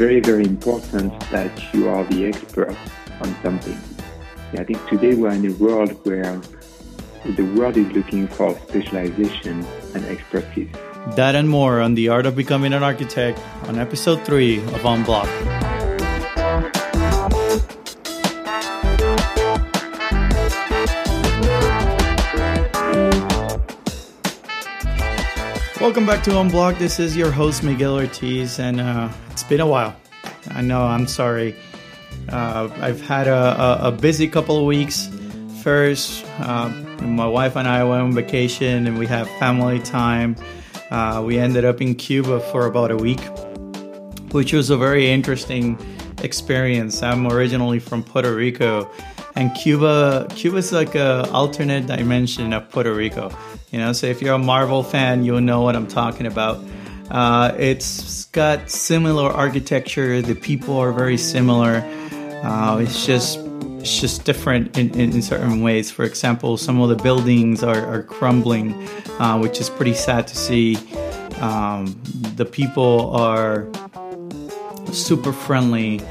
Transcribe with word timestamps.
very, 0.00 0.18
very 0.18 0.46
important 0.46 1.12
that 1.30 1.52
you 1.74 1.86
are 1.86 2.04
the 2.04 2.24
expert 2.24 2.74
on 3.20 3.36
something. 3.42 3.78
I 4.54 4.64
think 4.64 4.80
today 4.88 5.14
we're 5.14 5.28
in 5.28 5.44
a 5.44 5.52
world 5.62 5.90
where 6.06 6.40
the 7.36 7.42
world 7.54 7.76
is 7.76 7.86
looking 7.92 8.26
for 8.26 8.58
specialization 8.60 9.62
and 9.94 10.02
expertise. 10.06 10.72
That 11.16 11.34
and 11.34 11.46
more 11.50 11.82
on 11.82 11.92
The 11.92 12.08
Art 12.08 12.24
of 12.24 12.34
Becoming 12.34 12.72
an 12.72 12.82
Architect 12.82 13.38
on 13.68 13.78
episode 13.78 14.24
3 14.24 14.64
of 14.72 14.86
On 14.86 15.04
Block. 15.04 15.28
Welcome 25.78 26.06
back 26.06 26.24
to 26.24 26.30
Unblock. 26.30 26.78
This 26.78 26.98
is 26.98 27.14
your 27.14 27.30
host 27.30 27.62
Miguel 27.62 27.96
Ortiz, 27.96 28.58
and 28.58 28.80
uh, 28.80 29.10
been 29.50 29.60
a 29.60 29.66
while. 29.66 29.96
I 30.52 30.62
know. 30.62 30.82
I'm 30.82 31.08
sorry. 31.08 31.56
Uh, 32.28 32.70
I've 32.80 33.00
had 33.00 33.26
a, 33.26 33.60
a, 33.84 33.88
a, 33.88 33.92
busy 33.92 34.28
couple 34.28 34.56
of 34.56 34.64
weeks. 34.64 35.10
First, 35.64 36.24
uh, 36.38 36.68
my 37.02 37.26
wife 37.26 37.56
and 37.56 37.66
I 37.66 37.82
went 37.82 38.00
on 38.00 38.12
vacation, 38.12 38.86
and 38.86 38.96
we 38.96 39.08
have 39.08 39.28
family 39.40 39.80
time. 39.80 40.36
Uh, 40.92 41.24
we 41.26 41.36
ended 41.36 41.64
up 41.64 41.80
in 41.80 41.96
Cuba 41.96 42.38
for 42.52 42.66
about 42.66 42.92
a 42.92 42.96
week, 42.96 43.20
which 44.30 44.52
was 44.52 44.70
a 44.70 44.76
very 44.76 45.10
interesting 45.10 45.76
experience. 46.22 47.02
I'm 47.02 47.26
originally 47.26 47.80
from 47.80 48.04
Puerto 48.04 48.32
Rico, 48.32 48.88
and 49.34 49.52
Cuba 49.56 50.28
Cuba 50.30 50.58
is 50.58 50.70
like 50.70 50.94
a 50.94 51.28
alternate 51.32 51.86
dimension 51.86 52.52
of 52.52 52.70
Puerto 52.70 52.94
Rico. 52.94 53.36
You 53.72 53.80
know, 53.80 53.92
so 53.94 54.06
if 54.06 54.22
you're 54.22 54.34
a 54.34 54.38
Marvel 54.38 54.84
fan, 54.84 55.24
you'll 55.24 55.40
know 55.40 55.62
what 55.62 55.74
I'm 55.74 55.88
talking 55.88 56.26
about. 56.26 56.62
Uh, 57.10 57.54
it's 57.58 58.26
got 58.26 58.70
similar 58.70 59.30
architecture. 59.30 60.22
The 60.22 60.34
people 60.34 60.76
are 60.78 60.92
very 60.92 61.16
similar. 61.16 61.82
Uh, 62.42 62.78
it's 62.78 63.04
just 63.04 63.38
it's 63.80 63.98
just 63.98 64.24
different 64.24 64.76
in, 64.76 64.90
in, 64.90 65.12
in, 65.12 65.22
certain 65.22 65.62
ways. 65.62 65.90
For 65.90 66.04
example, 66.04 66.56
some 66.58 66.80
of 66.80 66.90
the 66.90 66.96
buildings 66.96 67.62
are, 67.62 67.84
are 67.86 68.02
crumbling, 68.02 68.74
uh, 69.18 69.38
which 69.38 69.58
is 69.58 69.70
pretty 69.70 69.94
sad 69.94 70.28
to 70.28 70.36
see. 70.36 70.76
Um, 71.40 71.98
the 72.36 72.44
people 72.44 73.10
are 73.16 73.66
super 74.92 75.32
friendly. 75.32 76.02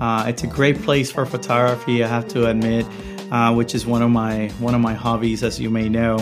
Uh, 0.00 0.26
it's 0.28 0.42
a 0.42 0.46
great 0.46 0.82
place 0.82 1.10
for 1.10 1.24
photography, 1.24 2.04
I 2.04 2.08
have 2.08 2.28
to 2.28 2.46
admit, 2.46 2.86
uh, 3.30 3.54
which 3.54 3.74
is 3.74 3.86
one 3.86 4.02
of 4.02 4.10
my 4.10 4.48
one 4.58 4.74
of 4.74 4.82
my 4.82 4.94
hobbies, 4.94 5.42
as 5.42 5.58
you 5.58 5.70
may 5.70 5.88
know. 5.88 6.18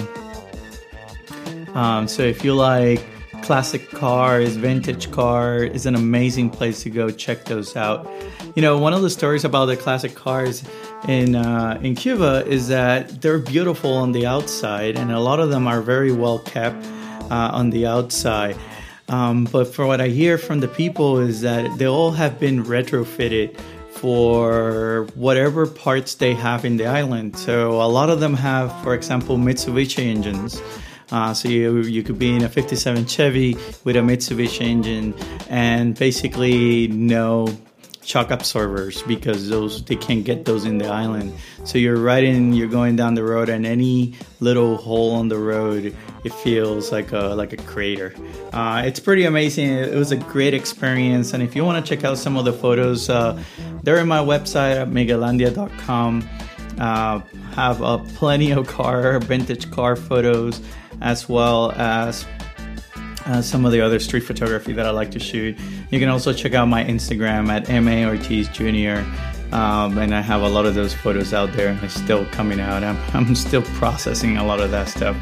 Um, 1.74 2.06
so 2.06 2.22
if 2.22 2.44
you 2.44 2.54
like 2.54 3.04
classic 3.42 3.90
cars, 3.90 4.56
vintage 4.56 5.10
car 5.10 5.56
is 5.62 5.84
an 5.84 5.94
amazing 5.94 6.48
place 6.48 6.82
to 6.84 6.90
go 6.90 7.10
check 7.10 7.44
those 7.44 7.76
out. 7.76 8.08
You 8.54 8.62
know, 8.62 8.78
one 8.78 8.94
of 8.94 9.02
the 9.02 9.10
stories 9.10 9.44
about 9.44 9.66
the 9.66 9.76
classic 9.76 10.14
cars 10.14 10.62
in 11.08 11.34
uh, 11.34 11.78
in 11.82 11.94
Cuba 11.94 12.46
is 12.46 12.68
that 12.68 13.20
they're 13.20 13.38
beautiful 13.38 13.92
on 13.92 14.12
the 14.12 14.26
outside, 14.26 14.96
and 14.96 15.10
a 15.10 15.20
lot 15.20 15.40
of 15.40 15.50
them 15.50 15.66
are 15.66 15.82
very 15.82 16.12
well 16.12 16.38
kept 16.38 16.84
uh, 17.30 17.50
on 17.52 17.70
the 17.70 17.86
outside. 17.86 18.56
Um, 19.08 19.44
but 19.44 19.66
for 19.74 19.86
what 19.86 20.00
I 20.00 20.08
hear 20.08 20.38
from 20.38 20.60
the 20.60 20.68
people 20.68 21.18
is 21.18 21.40
that 21.42 21.78
they 21.78 21.86
all 21.86 22.12
have 22.12 22.38
been 22.38 22.64
retrofitted 22.64 23.58
for 23.90 25.06
whatever 25.14 25.66
parts 25.66 26.14
they 26.14 26.34
have 26.34 26.64
in 26.64 26.76
the 26.76 26.86
island. 26.86 27.36
So 27.36 27.82
a 27.82 27.90
lot 27.98 28.08
of 28.10 28.20
them 28.20 28.34
have, 28.34 28.72
for 28.82 28.94
example, 28.94 29.36
Mitsubishi 29.36 30.04
engines. 30.06 30.60
Uh, 31.12 31.34
so 31.34 31.48
you, 31.48 31.82
you 31.82 32.02
could 32.02 32.18
be 32.18 32.34
in 32.34 32.42
a 32.42 32.48
57 32.48 33.06
Chevy 33.06 33.54
with 33.84 33.96
a 33.96 34.00
Mitsubishi 34.00 34.62
engine 34.62 35.14
and 35.50 35.96
basically 35.96 36.88
no 36.88 37.46
shock 38.04 38.30
absorbers 38.30 39.02
because 39.02 39.48
those 39.48 39.84
they 39.84 39.96
can't 39.96 40.24
get 40.24 40.44
those 40.44 40.64
in 40.64 40.78
the 40.78 40.86
island. 40.86 41.32
So 41.64 41.78
you're 41.78 41.96
riding, 41.96 42.52
you're 42.52 42.68
going 42.68 42.96
down 42.96 43.14
the 43.14 43.24
road, 43.24 43.48
and 43.48 43.64
any 43.66 44.14
little 44.40 44.76
hole 44.76 45.14
on 45.14 45.28
the 45.28 45.38
road, 45.38 45.94
it 46.24 46.32
feels 46.32 46.90
like 46.90 47.12
a 47.12 47.34
like 47.34 47.52
a 47.52 47.56
crater. 47.58 48.14
Uh, 48.52 48.82
it's 48.84 49.00
pretty 49.00 49.24
amazing. 49.24 49.68
It 49.68 49.94
was 49.94 50.12
a 50.12 50.16
great 50.16 50.54
experience, 50.54 51.32
and 51.32 51.42
if 51.42 51.54
you 51.54 51.64
want 51.64 51.84
to 51.84 51.96
check 51.96 52.04
out 52.04 52.18
some 52.18 52.36
of 52.36 52.44
the 52.44 52.52
photos, 52.52 53.08
uh, 53.08 53.42
they're 53.82 53.98
in 53.98 54.08
my 54.08 54.18
website 54.18 54.80
at 54.80 54.88
miguelandia.com. 54.88 56.28
Uh, 56.78 57.20
have 57.54 57.82
uh, 57.82 57.98
plenty 58.16 58.50
of 58.50 58.66
car 58.66 59.18
vintage 59.20 59.70
car 59.70 59.94
photos 59.94 60.62
as 61.02 61.28
well 61.28 61.72
as 61.72 62.26
uh, 63.26 63.42
some 63.42 63.64
of 63.64 63.72
the 63.72 63.80
other 63.80 63.98
street 63.98 64.20
photography 64.20 64.72
that 64.72 64.86
I 64.86 64.90
like 64.90 65.10
to 65.12 65.18
shoot. 65.18 65.58
You 65.90 65.98
can 65.98 66.08
also 66.08 66.32
check 66.32 66.54
out 66.54 66.66
my 66.66 66.84
Instagram 66.84 67.48
at 67.50 67.68
ma 67.82 68.08
ortiz 68.08 68.48
jr. 68.48 69.04
Um, 69.54 69.98
and 69.98 70.14
I 70.14 70.22
have 70.22 70.40
a 70.40 70.48
lot 70.48 70.64
of 70.64 70.74
those 70.74 70.94
photos 70.94 71.34
out 71.34 71.52
there. 71.52 71.78
It's 71.82 71.94
still 71.94 72.24
coming 72.26 72.58
out. 72.58 72.82
I'm, 72.82 72.96
I'm 73.14 73.34
still 73.34 73.62
processing 73.62 74.38
a 74.38 74.44
lot 74.44 74.60
of 74.60 74.70
that 74.70 74.88
stuff. 74.88 75.16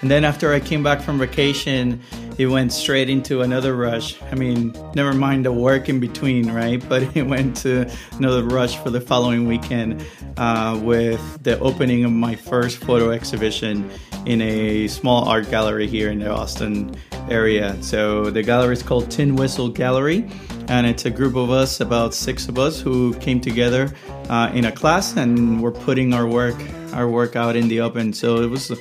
And 0.00 0.10
then 0.10 0.24
after 0.24 0.52
I 0.52 0.60
came 0.60 0.82
back 0.82 1.00
from 1.00 1.18
vacation, 1.18 2.00
it 2.38 2.46
went 2.46 2.72
straight 2.72 3.10
into 3.10 3.42
another 3.42 3.74
rush. 3.74 4.20
I 4.30 4.36
mean, 4.36 4.72
never 4.94 5.12
mind 5.12 5.44
the 5.44 5.52
work 5.52 5.88
in 5.88 5.98
between, 5.98 6.52
right? 6.52 6.82
But 6.88 7.16
it 7.16 7.26
went 7.26 7.56
to 7.58 7.90
another 8.12 8.44
rush 8.44 8.76
for 8.78 8.90
the 8.90 9.00
following 9.00 9.46
weekend 9.46 10.04
uh, 10.36 10.78
with 10.82 11.42
the 11.42 11.58
opening 11.58 12.04
of 12.04 12.12
my 12.12 12.36
first 12.36 12.78
photo 12.78 13.10
exhibition 13.10 13.90
in 14.24 14.40
a 14.40 14.86
small 14.88 15.28
art 15.28 15.50
gallery 15.50 15.86
here 15.86 16.10
in 16.10 16.20
the 16.20 16.30
Austin 16.30 16.94
area. 17.28 17.76
So 17.82 18.30
the 18.30 18.42
gallery 18.42 18.74
is 18.74 18.82
called 18.82 19.10
Tin 19.10 19.34
Whistle 19.36 19.68
Gallery, 19.68 20.28
and 20.68 20.86
it's 20.86 21.04
a 21.06 21.10
group 21.10 21.34
of 21.34 21.50
us, 21.50 21.80
about 21.80 22.14
six 22.14 22.48
of 22.48 22.58
us, 22.58 22.80
who 22.80 23.14
came 23.14 23.40
together 23.40 23.92
uh, 24.28 24.50
in 24.54 24.64
a 24.64 24.72
class 24.72 25.16
and 25.16 25.60
we're 25.62 25.72
putting 25.72 26.14
our 26.14 26.26
work 26.26 26.56
our 26.94 27.08
work 27.08 27.36
out 27.36 27.54
in 27.54 27.68
the 27.68 27.80
open. 27.80 28.12
So 28.12 28.42
it 28.42 28.48
was 28.48 28.72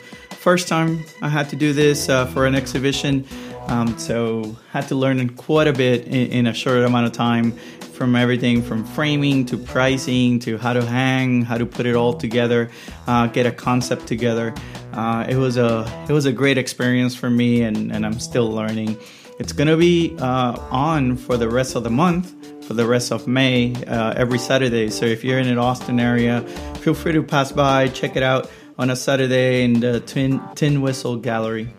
first 0.48 0.70
time 0.70 1.04
I 1.22 1.28
had 1.28 1.50
to 1.50 1.58
do 1.58 1.74
this 1.74 2.08
uh, 2.08 2.26
for 2.28 2.46
an 2.46 2.56
exhibition. 2.56 3.26
Um, 3.68 3.98
so 3.98 4.56
had 4.72 4.88
to 4.88 4.96
learn 4.96 5.18
quite 5.36 5.68
a 5.68 5.74
bit 5.74 6.08
in, 6.08 6.32
in, 6.32 6.48
a 6.48 6.54
short 6.54 6.78
amount 6.86 7.06
of 7.06 7.12
time 7.12 7.52
from 7.98 8.16
everything 8.16 8.62
from 8.62 8.86
framing 8.86 9.46
to 9.48 9.58
pricing 9.58 10.40
to 10.40 10.58
how 10.58 10.72
to 10.72 10.86
hang, 10.86 11.42
how 11.42 11.58
to 11.58 11.66
put 11.66 11.86
it 11.86 11.98
all 11.98 12.14
together, 12.14 12.72
uh, 13.08 13.28
get 13.28 13.46
a 13.46 13.52
concept 13.52 14.08
together. 14.08 14.56
Uh, 14.94 15.26
it 15.28 15.36
was 15.36 15.58
a 15.58 15.86
it 16.08 16.14
was 16.14 16.26
a 16.26 16.32
great 16.32 16.58
experience 16.58 17.14
for 17.14 17.30
me, 17.30 17.64
and, 17.64 17.92
and 17.92 18.06
I'm 18.06 18.22
still 18.22 18.50
learning. 18.50 18.98
It's 19.40 19.52
gonna 19.52 19.76
be 19.76 20.16
uh, 20.18 20.56
on 20.72 21.18
for 21.18 21.36
the 21.36 21.50
rest 21.50 21.76
of 21.76 21.84
the 21.84 21.90
month, 21.90 22.26
for 22.66 22.74
the 22.74 22.88
rest 22.88 23.12
of 23.12 23.28
May, 23.28 23.76
uh, 23.84 24.14
every 24.16 24.40
Saturday. 24.40 24.90
So 24.92 25.06
if 25.06 25.26
you're 25.26 25.40
in 25.40 25.50
an 25.50 25.58
Austin 25.58 26.00
area, 26.00 26.40
feel 26.84 26.94
free 26.94 27.12
to 27.12 27.22
pass 27.22 27.52
by, 27.52 27.90
check 27.90 28.16
it 28.16 28.24
out 28.24 28.50
on 28.78 28.90
a 28.90 28.96
Saturday 28.96 29.64
in 29.64 29.80
the 29.80 30.00
Tin, 30.02 30.42
Tin 30.56 30.82
Whistle 30.82 31.18
Gallery. 31.18 31.74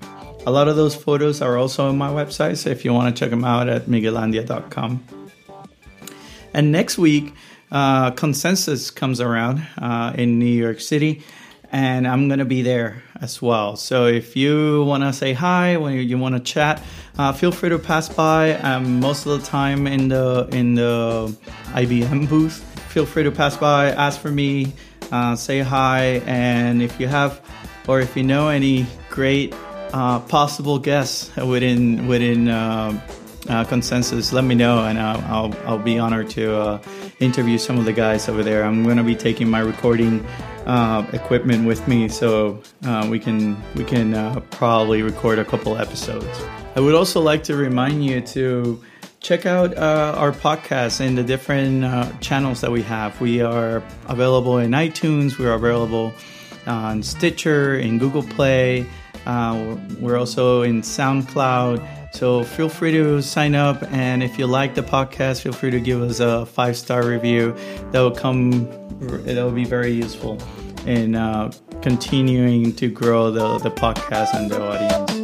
A 0.47 0.51
lot 0.51 0.69
of 0.69 0.77
those 0.77 0.95
photos 0.95 1.43
are 1.43 1.57
also 1.57 1.89
on 1.89 1.99
my 1.99 2.11
website, 2.11 2.57
so 2.57 2.71
if 2.71 2.85
you 2.85 2.93
want 2.93 3.15
to 3.15 3.21
check 3.21 3.31
them 3.31 3.45
out 3.45 3.69
at 3.69 3.87
miguelandia.com. 3.87 5.05
And 6.55 6.73
next 6.73 6.99
week, 6.99 7.35
uh, 7.71 8.13
Consensus 8.13 8.91
comes 8.91 9.21
around 9.21 9.67
uh, 9.77 10.13
in 10.17 10.39
New 10.39 10.47
York 10.47 10.81
City, 10.81 11.23
and 11.71 12.09
I'm 12.09 12.29
going 12.29 12.39
to 12.39 12.47
be 12.47 12.63
there 12.63 13.03
as 13.21 13.43
well. 13.43 13.77
So 13.77 14.07
if 14.07 14.37
you 14.37 14.85
want 14.85 15.03
to 15.03 15.13
say 15.13 15.35
hi, 15.35 15.77
when 15.77 15.93
you, 15.93 16.01
you 16.01 16.19
want 16.19 16.35
to 16.35 16.41
chat, 16.41 16.83
uh, 17.19 17.33
feel 17.33 17.53
free 17.53 17.69
to 17.69 17.79
pass 17.79 18.09
by. 18.09 18.57
I'm 18.57 19.01
most 19.01 19.27
of 19.27 19.39
the 19.39 19.47
time 19.47 19.87
in 19.87 20.09
the 20.09 20.49
in 20.53 20.75
the 20.75 21.37
IBM 21.73 22.29
booth. 22.29 22.65
Feel 22.89 23.05
free 23.05 23.25
to 23.25 23.31
pass 23.31 23.57
by, 23.57 23.91
ask 23.91 24.19
for 24.19 24.31
me, 24.31 24.73
uh, 25.13 25.37
say 25.37 25.61
hi, 25.61 26.23
and 26.27 26.83
if 26.83 27.01
you 27.01 27.09
have 27.09 27.41
or 27.87 28.01
if 28.01 28.17
you 28.17 28.23
know 28.23 28.49
any 28.49 28.87
great 29.09 29.55
uh, 29.93 30.21
possible 30.21 30.79
guests 30.79 31.35
within 31.37 32.07
within 32.07 32.49
uh, 32.49 33.01
uh, 33.49 33.65
consensus, 33.65 34.33
let 34.33 34.45
me 34.45 34.55
know, 34.55 34.85
and 34.85 34.99
I'll 34.99 35.25
I'll, 35.25 35.55
I'll 35.67 35.79
be 35.79 35.99
honored 35.99 36.31
to 36.31 36.57
uh, 36.57 36.83
interview 37.21 37.59
some 37.59 37.79
of 37.79 37.85
the 37.85 37.93
guys 37.93 38.29
over 38.29 38.43
there. 38.43 38.65
I'm 38.65 38.85
going 38.85 38.99
to 38.99 39.05
be 39.05 39.17
taking 39.17 39.49
my 39.49 39.61
recording 39.61 40.25
uh, 40.67 41.07
equipment 41.13 41.67
with 41.67 41.89
me, 41.89 42.09
so 42.09 42.63
we 43.09 43.19
can 43.19 43.57
we 43.75 43.85
can 43.85 44.43
probably 44.51 45.03
record 45.03 45.39
a 45.39 45.45
couple 45.45 45.79
episodes. 45.79 46.27
I 46.77 46.81
would 46.81 46.95
also 46.95 47.21
like 47.21 47.43
to 47.45 47.57
remind 47.57 48.05
you 48.05 48.21
to 48.21 48.81
check 49.21 49.47
out 49.47 49.77
uh, 49.77 50.15
our 50.17 50.33
podcast 50.33 51.01
and 51.01 51.19
the 51.19 51.23
different 51.23 51.85
uh, 51.85 52.11
channels 52.21 52.61
that 52.61 52.71
we 52.71 52.83
have. 52.83 53.21
We 53.21 53.41
are 53.41 53.83
available 54.09 54.59
in 54.59 54.73
iTunes, 54.73 55.39
we 55.39 55.47
are 55.47 55.55
available 55.55 56.13
on 56.67 57.03
Stitcher, 57.03 57.79
in 57.79 57.99
Google 57.99 58.23
Play, 58.23 58.87
uh, 59.29 59.77
we're 60.01 60.19
also 60.19 60.63
in 60.63 60.81
SoundCloud. 60.83 62.15
So 62.15 62.43
feel 62.43 62.71
free 62.71 62.93
to 62.93 63.21
sign 63.21 63.55
up, 63.55 63.83
and 63.93 64.23
if 64.23 64.39
you 64.39 64.47
like 64.47 64.75
the 64.75 64.83
podcast, 64.83 65.43
feel 65.43 65.53
free 65.53 65.71
to 65.71 65.81
give 65.81 66.01
us 66.01 66.21
a 66.21 66.47
five 66.47 66.77
star 66.77 67.07
review. 67.07 67.55
That 67.93 68.01
will 68.01 68.11
come. 68.11 68.67
That 69.01 69.37
will 69.45 69.53
be 69.53 69.65
very 69.65 69.93
useful 69.93 70.39
in 70.87 71.15
uh, 71.15 71.53
continuing 71.83 72.75
to 72.77 72.89
grow 72.89 73.31
the 73.31 73.59
the 73.59 73.71
podcast 73.71 74.35
and 74.35 74.51
the 74.51 74.61
audience. 74.61 75.18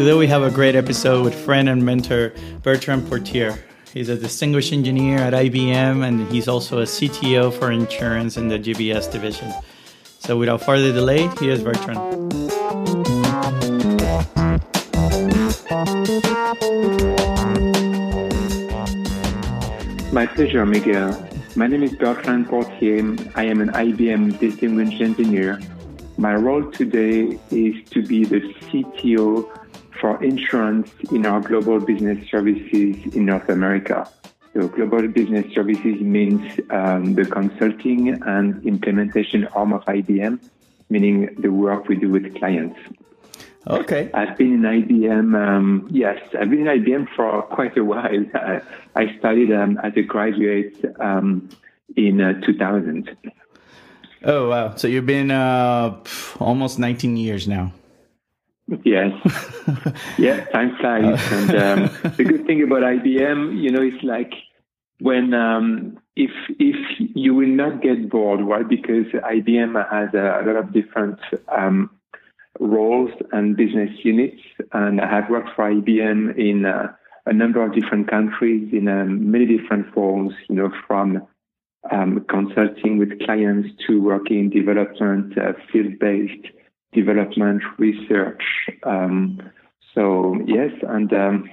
Today 0.00 0.14
we 0.14 0.28
have 0.28 0.42
a 0.42 0.50
great 0.50 0.76
episode 0.76 1.22
with 1.24 1.34
friend 1.34 1.68
and 1.68 1.84
mentor 1.84 2.32
Bertrand 2.62 3.06
Portier. 3.06 3.62
He's 3.92 4.08
a 4.08 4.16
distinguished 4.16 4.72
engineer 4.72 5.18
at 5.18 5.34
IBM 5.34 6.02
and 6.02 6.26
he's 6.32 6.48
also 6.48 6.78
a 6.78 6.84
CTO 6.84 7.52
for 7.52 7.70
insurance 7.70 8.38
in 8.38 8.48
the 8.48 8.58
GBS 8.58 9.12
division. 9.12 9.52
So 10.18 10.38
without 10.38 10.62
further 10.62 10.90
delay, 10.90 11.28
here's 11.38 11.62
Bertrand. 11.62 11.98
My 20.14 20.24
pleasure, 20.24 20.64
Miguel. 20.64 21.28
My 21.56 21.66
name 21.66 21.82
is 21.82 21.94
Bertrand 21.94 22.48
Portier. 22.48 23.16
I 23.34 23.44
am 23.44 23.60
an 23.60 23.68
IBM 23.72 24.38
distinguished 24.38 25.02
engineer. 25.02 25.60
My 26.16 26.34
role 26.34 26.70
today 26.70 27.38
is 27.50 27.74
to 27.90 28.02
be 28.02 28.24
the 28.24 28.40
CTO 28.40 29.59
for 30.00 30.22
insurance 30.22 30.90
in 31.12 31.26
our 31.26 31.40
global 31.40 31.78
business 31.80 32.28
services 32.28 33.14
in 33.14 33.26
North 33.26 33.48
America. 33.48 34.08
So 34.54 34.66
global 34.68 35.06
business 35.06 35.52
services 35.54 36.00
means 36.00 36.58
um, 36.70 37.14
the 37.14 37.24
consulting 37.24 38.20
and 38.22 38.64
implementation 38.66 39.46
arm 39.48 39.72
of 39.72 39.84
IBM, 39.84 40.40
meaning 40.88 41.36
the 41.38 41.52
work 41.52 41.88
we 41.88 41.96
do 41.96 42.10
with 42.10 42.34
clients. 42.36 42.78
Okay. 43.66 44.10
I've 44.14 44.36
been 44.38 44.54
in 44.54 44.62
IBM. 44.62 45.36
Um, 45.36 45.86
yes, 45.90 46.18
I've 46.38 46.50
been 46.50 46.66
in 46.66 46.82
IBM 46.82 47.14
for 47.14 47.42
quite 47.42 47.76
a 47.76 47.84
while. 47.84 48.24
I 48.96 49.18
studied 49.18 49.52
um, 49.52 49.78
as 49.82 49.92
a 49.96 50.02
graduate 50.02 50.82
um, 50.98 51.48
in 51.94 52.20
uh, 52.20 52.40
2000. 52.40 53.16
Oh 54.22 54.50
wow! 54.50 54.74
So 54.76 54.86
you've 54.86 55.06
been 55.06 55.30
uh, 55.30 55.98
almost 56.38 56.78
19 56.78 57.16
years 57.16 57.48
now. 57.48 57.72
Yes. 58.84 59.12
yeah, 60.18 60.44
time 60.46 60.76
flies. 60.76 61.20
and 61.32 61.50
um, 61.50 62.12
the 62.16 62.24
good 62.24 62.46
thing 62.46 62.62
about 62.62 62.82
IBM, 62.82 63.60
you 63.60 63.70
know, 63.70 63.82
it's 63.82 64.02
like 64.02 64.32
when 65.00 65.34
um, 65.34 65.98
if 66.14 66.30
if 66.58 66.76
you 66.98 67.34
will 67.34 67.48
not 67.48 67.82
get 67.82 68.08
bored, 68.08 68.44
why? 68.44 68.62
Because 68.62 69.06
IBM 69.06 69.74
has 69.90 70.14
a, 70.14 70.46
lot 70.46 70.56
of 70.56 70.72
different 70.72 71.18
um, 71.48 71.90
roles 72.60 73.10
and 73.32 73.56
business 73.56 73.90
units, 74.04 74.40
and 74.72 75.00
I 75.00 75.08
have 75.08 75.30
worked 75.30 75.50
for 75.56 75.70
IBM 75.70 76.38
in 76.38 76.64
uh, 76.64 76.92
a 77.26 77.32
number 77.32 77.64
of 77.64 77.74
different 77.74 78.08
countries 78.08 78.68
in 78.72 78.88
uh, 78.88 79.04
many 79.04 79.46
different 79.46 79.92
forms. 79.92 80.32
You 80.48 80.56
know, 80.56 80.72
from 80.86 81.26
um, 81.90 82.24
consulting 82.28 82.98
with 82.98 83.18
clients 83.24 83.70
to 83.86 84.00
working 84.00 84.38
in 84.38 84.50
development, 84.50 85.36
uh, 85.38 85.54
field-based 85.72 86.46
development, 86.92 87.62
research. 87.78 88.42
Um, 88.84 89.40
so 89.94 90.36
yes, 90.46 90.70
and 90.82 91.12
um, 91.12 91.50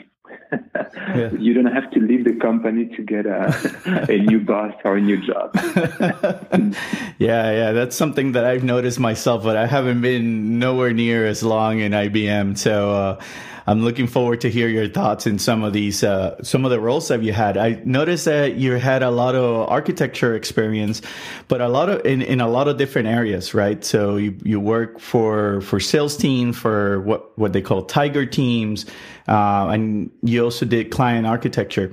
yeah. 0.51 1.31
you 1.33 1.53
don't 1.53 1.71
have 1.73 1.89
to 1.91 1.99
leave 1.99 2.23
the 2.23 2.33
company 2.33 2.85
to 2.95 3.01
get 3.01 3.25
a, 3.25 4.05
a 4.09 4.17
new 4.19 4.39
boss 4.39 4.73
or 4.83 4.97
a 4.97 5.01
new 5.01 5.17
job. 5.17 5.51
yeah, 7.17 7.51
yeah, 7.51 7.71
that's 7.71 7.95
something 7.95 8.33
that 8.33 8.45
I've 8.45 8.63
noticed 8.63 8.99
myself, 8.99 9.43
but 9.43 9.57
I 9.57 9.67
haven't 9.67 10.01
been 10.01 10.59
nowhere 10.59 10.93
near 10.93 11.25
as 11.25 11.43
long 11.43 11.79
in 11.79 11.91
IBM. 11.91 12.57
So 12.57 12.91
uh, 12.91 13.21
I'm 13.69 13.83
looking 13.83 14.07
forward 14.07 14.39
to 14.41 14.49
hear 14.49 14.69
your 14.69 14.87
thoughts 14.87 15.27
in 15.27 15.37
some 15.39 15.61
of 15.61 15.73
these, 15.73 16.01
uh, 16.01 16.41
some 16.41 16.63
of 16.63 16.71
the 16.71 16.79
roles 16.79 17.09
that 17.09 17.21
you 17.21 17.33
had. 17.33 17.57
I 17.57 17.81
noticed 17.83 18.23
that 18.23 18.55
you 18.55 18.71
had 18.73 19.03
a 19.03 19.11
lot 19.11 19.35
of 19.35 19.67
architecture 19.69 20.35
experience, 20.35 21.01
but 21.49 21.59
a 21.59 21.67
lot 21.67 21.89
of 21.89 22.05
in, 22.05 22.21
in 22.21 22.39
a 22.39 22.47
lot 22.47 22.69
of 22.69 22.77
different 22.77 23.09
areas, 23.09 23.53
right? 23.53 23.83
So 23.83 24.15
you, 24.15 24.37
you 24.41 24.61
work 24.61 25.01
for 25.01 25.59
for 25.59 25.81
sales 25.81 26.15
team 26.15 26.53
for 26.53 27.01
what 27.01 27.37
what 27.37 27.51
they 27.51 27.61
call 27.61 27.83
tiger 27.83 28.25
teams, 28.25 28.85
uh, 29.27 29.67
and 29.69 30.11
you 30.23 30.43
also 30.43 30.65
did 30.65 30.91
client 30.91 31.27
architecture. 31.27 31.91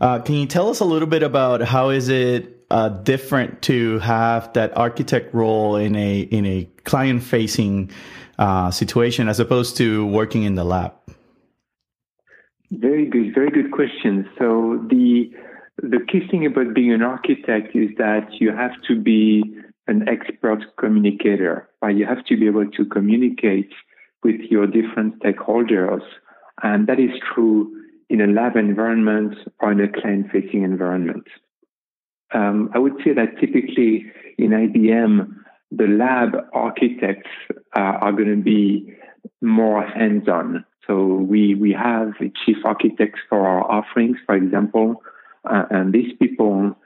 Uh, 0.00 0.18
can 0.20 0.34
you 0.34 0.46
tell 0.46 0.68
us 0.68 0.80
a 0.80 0.84
little 0.84 1.08
bit 1.08 1.22
about 1.22 1.62
how 1.62 1.90
is 1.90 2.08
it 2.08 2.64
uh, 2.70 2.88
different 2.88 3.62
to 3.62 3.98
have 4.00 4.52
that 4.54 4.76
architect 4.76 5.34
role 5.34 5.76
in 5.76 5.94
a 5.94 6.20
in 6.20 6.46
a 6.46 6.68
client 6.84 7.22
facing 7.22 7.90
uh, 8.38 8.70
situation 8.70 9.28
as 9.28 9.38
opposed 9.40 9.76
to 9.76 10.06
working 10.06 10.42
in 10.42 10.54
the 10.54 10.64
lab? 10.64 10.92
Very 12.70 13.06
good, 13.06 13.34
very 13.34 13.50
good 13.50 13.70
question. 13.70 14.28
So 14.38 14.84
the 14.88 15.30
the 15.82 16.00
key 16.10 16.26
thing 16.30 16.46
about 16.46 16.74
being 16.74 16.92
an 16.92 17.02
architect 17.02 17.74
is 17.76 17.90
that 17.98 18.28
you 18.40 18.50
have 18.50 18.72
to 18.88 19.00
be 19.00 19.44
an 19.86 20.08
expert 20.08 20.64
communicator. 20.78 21.68
Right? 21.82 21.96
You 21.96 22.06
have 22.06 22.24
to 22.26 22.36
be 22.36 22.46
able 22.46 22.70
to 22.70 22.84
communicate 22.86 23.70
with 24.24 24.40
your 24.50 24.66
different 24.66 25.20
stakeholders, 25.20 26.02
and 26.62 26.86
that 26.86 27.00
is 27.00 27.10
true 27.34 27.82
in 28.08 28.20
a 28.20 28.26
lab 28.26 28.56
environment 28.56 29.34
or 29.60 29.72
in 29.72 29.80
a 29.80 29.88
client-facing 29.88 30.62
environment. 30.62 31.24
Um, 32.32 32.70
I 32.74 32.78
would 32.78 32.94
say 33.04 33.12
that 33.12 33.38
typically 33.40 34.06
in 34.38 34.50
IBM, 34.50 35.34
the 35.70 35.86
lab 35.86 36.36
architects 36.52 37.30
uh, 37.76 37.80
are 37.80 38.12
going 38.12 38.36
to 38.36 38.42
be 38.42 38.94
more 39.40 39.84
hands-on. 39.84 40.64
So 40.86 41.06
we 41.06 41.54
we 41.54 41.72
have 41.72 42.12
chief 42.44 42.56
architects 42.64 43.20
for 43.28 43.46
our 43.46 43.62
offerings, 43.70 44.18
for 44.26 44.34
example, 44.34 45.02
uh, 45.48 45.64
and 45.70 45.92
these 45.92 46.12
people 46.20 46.76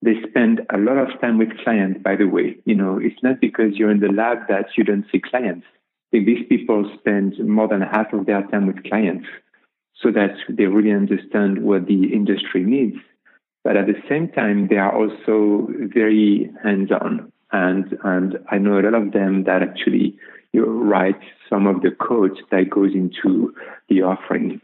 they 0.00 0.14
spend 0.28 0.60
a 0.72 0.78
lot 0.78 0.96
of 0.96 1.20
time 1.20 1.38
with 1.38 1.48
clients. 1.64 2.00
By 2.02 2.14
the 2.14 2.26
way, 2.26 2.56
you 2.64 2.74
know 2.74 2.98
it's 3.02 3.20
not 3.22 3.40
because 3.40 3.74
you're 3.74 3.90
in 3.90 4.00
the 4.00 4.12
lab 4.12 4.46
that 4.48 4.66
you 4.76 4.84
don't 4.84 5.04
see 5.10 5.20
clients. 5.20 5.66
These 6.12 6.46
people 6.48 6.90
spend 6.98 7.38
more 7.38 7.68
than 7.68 7.82
half 7.82 8.12
of 8.12 8.26
their 8.26 8.42
time 8.42 8.66
with 8.66 8.82
clients, 8.84 9.26
so 10.00 10.10
that 10.12 10.34
they 10.48 10.66
really 10.66 10.92
understand 10.92 11.62
what 11.62 11.86
the 11.86 12.12
industry 12.12 12.64
needs. 12.64 12.96
But 13.64 13.76
at 13.76 13.86
the 13.86 14.00
same 14.08 14.28
time, 14.28 14.68
they 14.68 14.78
are 14.78 14.94
also 14.94 15.68
very 15.94 16.50
hands-on, 16.62 17.32
and 17.52 17.98
and 18.04 18.38
I 18.50 18.58
know 18.58 18.78
a 18.78 18.82
lot 18.82 18.94
of 18.94 19.12
them 19.12 19.44
that 19.44 19.62
actually 19.62 20.16
you 20.52 20.64
write 20.64 21.20
some 21.48 21.66
of 21.66 21.82
the 21.82 21.90
code 21.90 22.38
that 22.50 22.70
goes 22.70 22.94
into 22.94 23.54
the 23.88 24.02
offering. 24.02 24.60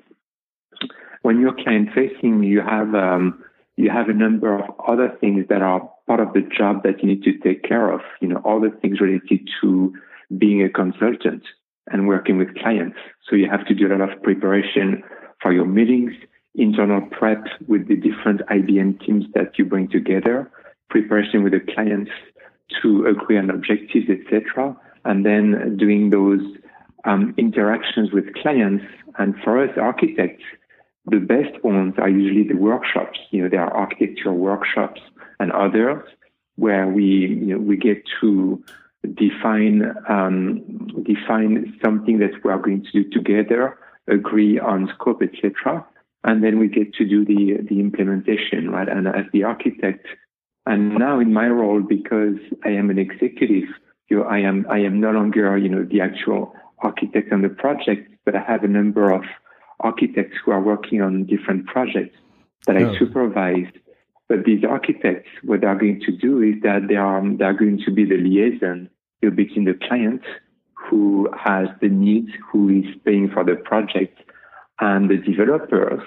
When 1.22 1.40
you're 1.40 1.54
client 1.54 1.90
facing, 1.94 2.42
you 2.42 2.60
have 2.60 2.94
um, 2.94 3.44
you 3.76 3.90
have 3.90 4.08
a 4.08 4.14
number 4.14 4.58
of 4.58 4.70
other 4.86 5.14
things 5.20 5.46
that 5.48 5.62
are 5.62 5.90
part 6.06 6.20
of 6.20 6.32
the 6.32 6.42
job 6.42 6.82
that 6.84 7.02
you 7.02 7.08
need 7.08 7.22
to 7.24 7.36
take 7.38 7.62
care 7.64 7.90
of. 7.90 8.00
You 8.20 8.28
know, 8.28 8.40
all 8.44 8.60
the 8.60 8.70
things 8.70 9.00
related 9.00 9.48
to 9.60 9.94
being 10.38 10.62
a 10.62 10.68
consultant 10.68 11.42
and 11.90 12.08
working 12.08 12.38
with 12.38 12.54
clients. 12.56 12.96
So 13.28 13.36
you 13.36 13.48
have 13.50 13.66
to 13.66 13.74
do 13.74 13.86
a 13.86 13.96
lot 13.96 14.12
of 14.12 14.22
preparation 14.22 15.02
for 15.42 15.52
your 15.52 15.66
meetings, 15.66 16.12
internal 16.54 17.02
prep 17.10 17.44
with 17.68 17.88
the 17.88 17.96
different 17.96 18.40
IBM 18.48 19.04
teams 19.04 19.24
that 19.34 19.58
you 19.58 19.64
bring 19.64 19.88
together, 19.88 20.50
preparation 20.88 21.42
with 21.42 21.52
the 21.52 21.60
clients 21.74 22.10
to 22.82 23.06
agree 23.06 23.36
on 23.36 23.50
objectives, 23.50 24.06
etc 24.08 24.76
and 25.04 25.24
then 25.24 25.76
doing 25.76 26.10
those 26.10 26.40
um, 27.04 27.34
interactions 27.36 28.12
with 28.12 28.34
clients. 28.34 28.84
And 29.18 29.34
for 29.44 29.62
us 29.62 29.70
architects, 29.80 30.42
the 31.06 31.18
best 31.18 31.62
ones 31.62 31.94
are 31.98 32.08
usually 32.08 32.48
the 32.48 32.58
workshops. 32.58 33.18
You 33.30 33.42
know, 33.42 33.48
there 33.48 33.62
are 33.62 33.72
architecture 33.72 34.32
workshops 34.32 35.00
and 35.38 35.52
others 35.52 36.02
where 36.56 36.86
we 36.88 37.04
you 37.04 37.54
know, 37.54 37.58
we 37.58 37.76
get 37.76 38.02
to 38.20 38.62
define 39.14 39.94
um, 40.08 40.60
define 41.02 41.78
something 41.84 42.18
that 42.18 42.32
we 42.42 42.50
are 42.50 42.58
going 42.58 42.84
to 42.84 43.02
do 43.02 43.10
together, 43.10 43.78
agree 44.08 44.58
on 44.58 44.90
scope, 44.94 45.22
etc. 45.22 45.84
And 46.24 46.42
then 46.42 46.58
we 46.58 46.68
get 46.68 46.94
to 46.94 47.04
do 47.04 47.24
the 47.24 47.58
the 47.68 47.80
implementation, 47.80 48.70
right? 48.70 48.88
And 48.88 49.08
as 49.08 49.26
the 49.32 49.44
architect, 49.44 50.06
and 50.66 50.94
now 50.94 51.20
in 51.20 51.32
my 51.32 51.48
role, 51.48 51.82
because 51.82 52.38
I 52.64 52.70
am 52.70 52.90
an 52.90 52.98
executive, 52.98 53.68
you 54.08 54.18
know, 54.18 54.24
I 54.24 54.38
am 54.38 54.66
I 54.70 54.78
am 54.78 55.00
no 55.00 55.10
longer 55.10 55.56
you 55.58 55.68
know 55.68 55.84
the 55.84 56.00
actual 56.00 56.54
architect 56.78 57.32
on 57.32 57.42
the 57.42 57.48
project, 57.48 58.10
but 58.24 58.34
I 58.34 58.42
have 58.42 58.64
a 58.64 58.68
number 58.68 59.10
of 59.10 59.22
architects 59.80 60.36
who 60.44 60.52
are 60.52 60.62
working 60.62 61.02
on 61.02 61.26
different 61.26 61.66
projects 61.66 62.16
that 62.66 62.76
oh. 62.76 62.94
I 62.94 62.98
supervise. 62.98 63.66
But 64.26 64.44
these 64.44 64.64
architects, 64.64 65.28
what 65.42 65.60
they're 65.60 65.74
going 65.74 66.00
to 66.06 66.12
do 66.12 66.40
is 66.40 66.54
that 66.62 66.88
they 66.88 66.96
are 66.96 67.22
they 67.36 67.44
are 67.44 67.52
going 67.52 67.82
to 67.84 67.90
be 67.90 68.06
the 68.06 68.16
liaison 68.16 68.88
between 69.30 69.64
the 69.64 69.78
client 69.86 70.22
who 70.74 71.28
has 71.38 71.68
the 71.80 71.88
needs, 71.88 72.30
who 72.50 72.68
is 72.68 72.84
paying 73.04 73.30
for 73.30 73.44
the 73.44 73.56
project, 73.56 74.20
and 74.80 75.08
the 75.08 75.16
developers. 75.16 76.02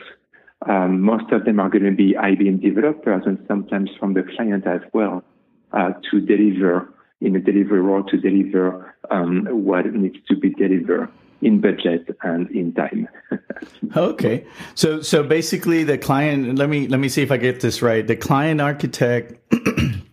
Um, 0.67 1.01
most 1.01 1.31
of 1.31 1.45
them 1.45 1.59
are 1.59 1.69
going 1.69 1.83
to 1.83 1.91
be 1.91 2.13
IBM 2.13 2.61
developers 2.61 3.23
and 3.25 3.43
sometimes 3.47 3.89
from 3.99 4.13
the 4.13 4.23
client 4.35 4.65
as 4.65 4.81
well 4.93 5.23
uh, 5.71 5.91
to 6.09 6.19
deliver 6.19 6.91
in 7.21 7.35
a 7.35 7.39
delivery 7.39 7.81
role 7.81 8.03
to 8.03 8.17
deliver 8.17 8.95
um, 9.09 9.45
what 9.49 9.85
needs 9.93 10.17
to 10.27 10.35
be 10.35 10.49
delivered 10.49 11.09
in 11.41 11.61
budget 11.61 12.07
and 12.23 12.49
in 12.51 12.73
time. 12.73 13.07
okay. 13.95 14.45
So 14.75 15.01
so 15.01 15.23
basically 15.23 15.83
the 15.83 15.97
client 15.97 16.57
let 16.57 16.69
me 16.69 16.87
let 16.87 16.99
me 16.99 17.09
see 17.09 17.21
if 17.21 17.31
I 17.31 17.37
get 17.37 17.61
this 17.61 17.81
right. 17.81 18.05
The 18.05 18.15
client 18.15 18.61
architect 18.61 19.35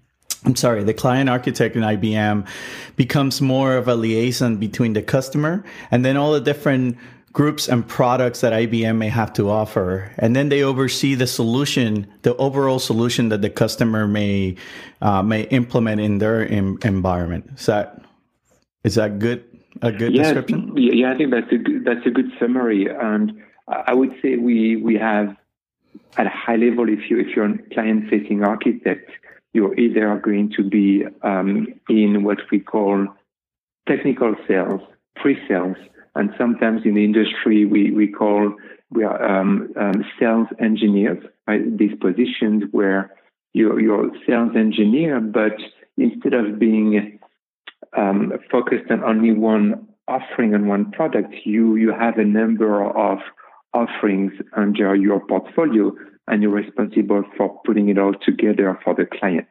I'm 0.45 0.57
sorry, 0.57 0.85
the 0.85 0.95
client 0.95 1.31
architect 1.31 1.75
in 1.75 1.83
IBM 1.83 2.47
becomes 2.97 3.41
more 3.41 3.77
of 3.77 3.89
a 3.89 3.95
liaison 3.95 4.57
between 4.57 4.93
the 4.93 5.03
customer 5.03 5.65
and 5.91 6.05
then 6.05 6.17
all 6.17 6.33
the 6.33 6.41
different 6.41 6.99
groups 7.33 7.69
and 7.69 7.87
products 7.87 8.41
that 8.43 8.53
IBM 8.53 8.97
may 8.97 9.09
have 9.09 9.33
to 9.35 9.51
offer, 9.51 10.13
and 10.19 10.35
then 10.35 10.49
they 10.49 10.63
oversee 10.63 11.15
the 11.15 11.27
solution, 11.27 12.07
the 12.23 12.35
overall 12.37 12.79
solution 12.79 13.29
that 13.29 13.43
the 13.43 13.51
customer 13.51 14.07
may 14.07 14.57
uh, 15.03 15.23
may 15.23 15.43
implement 15.49 16.01
in 16.01 16.19
their 16.19 16.43
in, 16.43 16.79
environment. 16.83 17.51
Is 17.59 17.67
that 17.67 18.01
is 18.85 18.95
that 18.95 19.19
good? 19.19 19.45
A 19.83 19.91
good 19.91 20.15
yeah, 20.15 20.23
description? 20.23 20.73
Yeah, 20.77 21.13
I 21.13 21.17
think 21.17 21.33
that's 21.33 21.51
a 21.53 21.59
good, 21.59 21.85
that's 21.85 22.07
a 22.07 22.11
good 22.11 22.31
summary, 22.39 22.87
and 22.89 23.43
I 23.67 23.93
would 23.93 24.15
say 24.23 24.37
we 24.37 24.77
we 24.77 24.95
have 24.95 25.37
at 26.17 26.27
a 26.27 26.31
high 26.31 26.57
level, 26.57 26.89
if 26.89 27.11
you 27.11 27.19
if 27.19 27.35
you're 27.35 27.47
a 27.47 27.59
client 27.75 28.09
facing 28.09 28.45
architect, 28.45 29.11
you're 29.55 29.79
either 29.79 30.21
going 30.23 30.53
to 30.57 30.63
be 30.63 31.05
um, 31.23 31.69
in 31.89 32.25
what 32.25 32.39
we 32.51 32.59
call 32.61 33.07
technical 33.89 34.35
sales, 34.47 34.81
pre-sales, 35.17 35.77
and 36.17 36.31
sometimes 36.37 36.83
in 36.85 36.95
the 36.95 37.05
industry 37.05 37.65
we, 37.65 37.91
we 37.93 38.09
call 38.09 38.55
we 38.91 39.03
are 39.05 39.25
um, 39.25 39.73
um, 39.81 40.05
sales 40.19 40.49
engineers. 40.61 41.25
Right? 41.47 41.77
These 41.79 41.97
positions 42.01 42.65
where 42.73 43.15
you're, 43.53 43.81
you're 43.81 44.09
a 44.09 44.19
sales 44.27 44.53
engineer, 44.57 45.21
but 45.21 45.57
instead 45.97 46.35
of 46.35 46.59
being 46.59 47.19
um, 47.97 48.33
focused 48.51 48.91
on 48.91 49.03
only 49.05 49.33
one 49.33 49.87
offering 50.09 50.55
and 50.55 50.69
one 50.69 50.91
product, 50.91 51.33
you 51.45 51.77
you 51.77 51.93
have 51.93 52.19
a 52.19 52.25
number 52.25 52.85
of 52.85 53.19
offerings 53.73 54.33
under 54.57 54.95
your 54.95 55.21
portfolio, 55.27 55.93
and 56.29 56.43
you're 56.43 56.51
responsible 56.51 57.25
for 57.37 57.61
putting 57.65 57.89
it 57.89 57.99
all 57.99 58.15
together 58.15 58.79
for 58.83 58.95
the 58.95 59.07
client. 59.07 59.47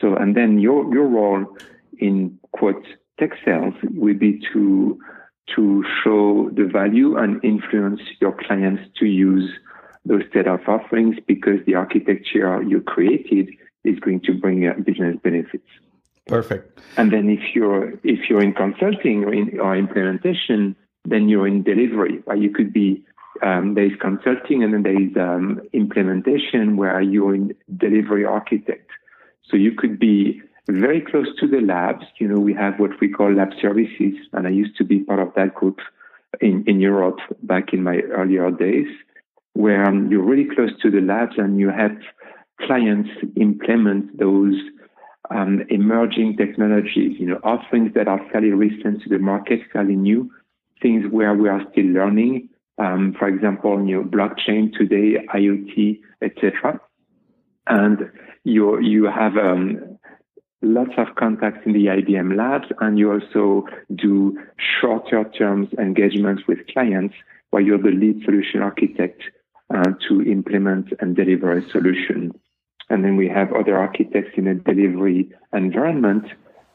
So, 0.00 0.14
and 0.14 0.36
then 0.36 0.58
your 0.58 0.92
your 0.92 1.06
role 1.06 1.56
in 1.98 2.38
quote 2.52 2.86
tech 3.18 3.30
sales 3.44 3.74
will 3.94 4.16
be 4.16 4.40
to 4.52 4.98
to 5.54 5.84
show 6.02 6.50
the 6.52 6.64
value 6.64 7.16
and 7.16 7.42
influence 7.44 8.00
your 8.20 8.36
clients 8.46 8.82
to 8.98 9.06
use 9.06 9.48
those 10.04 10.22
set 10.32 10.46
of 10.46 10.60
offerings 10.68 11.16
because 11.26 11.60
the 11.66 11.74
architecture 11.74 12.62
you 12.62 12.80
created 12.80 13.48
is 13.84 13.98
going 14.00 14.20
to 14.20 14.32
bring 14.32 14.60
business 14.84 15.16
benefits. 15.22 15.68
Perfect. 16.26 16.80
And 16.96 17.12
then 17.12 17.28
if 17.30 17.54
you're 17.54 17.92
if 18.02 18.28
you're 18.28 18.42
in 18.42 18.52
consulting 18.52 19.24
or 19.24 19.32
in 19.32 19.60
or 19.60 19.76
implementation, 19.76 20.76
then 21.04 21.28
you're 21.28 21.46
in 21.46 21.62
delivery. 21.62 22.22
Right? 22.26 22.40
You 22.40 22.50
could 22.50 22.72
be 22.72 23.04
um, 23.42 23.74
there 23.74 23.86
is 23.86 23.98
consulting 24.00 24.62
and 24.62 24.74
then 24.74 24.82
there 24.82 25.00
is 25.00 25.16
um, 25.16 25.60
implementation 25.72 26.76
where 26.76 27.00
you're 27.00 27.34
in 27.34 27.54
delivery 27.76 28.24
architect. 28.24 28.90
So 29.50 29.56
you 29.56 29.72
could 29.72 29.98
be 29.98 30.42
very 30.68 31.00
close 31.00 31.28
to 31.40 31.46
the 31.46 31.60
labs. 31.60 32.04
You 32.18 32.28
know, 32.28 32.40
we 32.40 32.54
have 32.54 32.78
what 32.78 33.00
we 33.00 33.08
call 33.08 33.32
lab 33.32 33.50
services, 33.60 34.14
and 34.32 34.46
I 34.46 34.50
used 34.50 34.76
to 34.78 34.84
be 34.84 35.00
part 35.00 35.20
of 35.20 35.32
that 35.34 35.54
group 35.54 35.78
in, 36.40 36.64
in 36.66 36.80
Europe 36.80 37.18
back 37.42 37.72
in 37.72 37.82
my 37.82 37.98
earlier 38.12 38.50
days, 38.50 38.88
where 39.52 39.84
um, 39.84 40.10
you're 40.10 40.24
really 40.24 40.48
close 40.54 40.70
to 40.82 40.90
the 40.90 41.00
labs 41.00 41.34
and 41.38 41.58
you 41.58 41.70
have 41.70 41.96
clients 42.60 43.10
implement 43.36 44.18
those 44.18 44.54
um, 45.30 45.62
emerging 45.70 46.36
technologies, 46.36 47.16
you 47.18 47.26
know, 47.26 47.40
offerings 47.42 47.94
that 47.94 48.08
are 48.08 48.20
fairly 48.30 48.50
recent 48.50 49.02
to 49.02 49.08
the 49.08 49.18
market, 49.18 49.60
fairly 49.72 49.96
new, 49.96 50.30
things 50.80 51.04
where 51.10 51.34
we 51.34 51.48
are 51.48 51.62
still 51.72 51.86
learning. 51.86 52.48
Um, 52.78 53.14
for 53.18 53.28
example, 53.28 53.86
you 53.86 54.02
know, 54.02 54.04
blockchain 54.04 54.72
today, 54.76 55.16
IoT, 55.34 56.00
etc. 56.22 56.80
And 57.66 58.10
you 58.44 58.78
you 58.80 59.04
have 59.04 59.36
um, 59.36 59.98
lots 60.62 60.92
of 60.98 61.14
contacts 61.16 61.60
in 61.64 61.72
the 61.72 61.86
IBM 61.86 62.36
labs, 62.36 62.66
and 62.80 62.98
you 62.98 63.12
also 63.12 63.66
do 63.94 64.38
shorter 64.58 65.24
terms 65.24 65.68
engagements 65.78 66.42
with 66.46 66.58
clients 66.72 67.14
where 67.50 67.62
you're 67.62 67.78
the 67.78 67.90
lead 67.90 68.22
solution 68.24 68.60
architect 68.60 69.22
uh, 69.74 69.92
to 70.08 70.22
implement 70.22 70.92
and 71.00 71.16
deliver 71.16 71.56
a 71.56 71.68
solution. 71.70 72.32
And 72.88 73.04
then 73.04 73.16
we 73.16 73.28
have 73.28 73.52
other 73.52 73.76
architects 73.76 74.32
in 74.36 74.46
a 74.46 74.54
delivery 74.54 75.32
environment, 75.52 76.26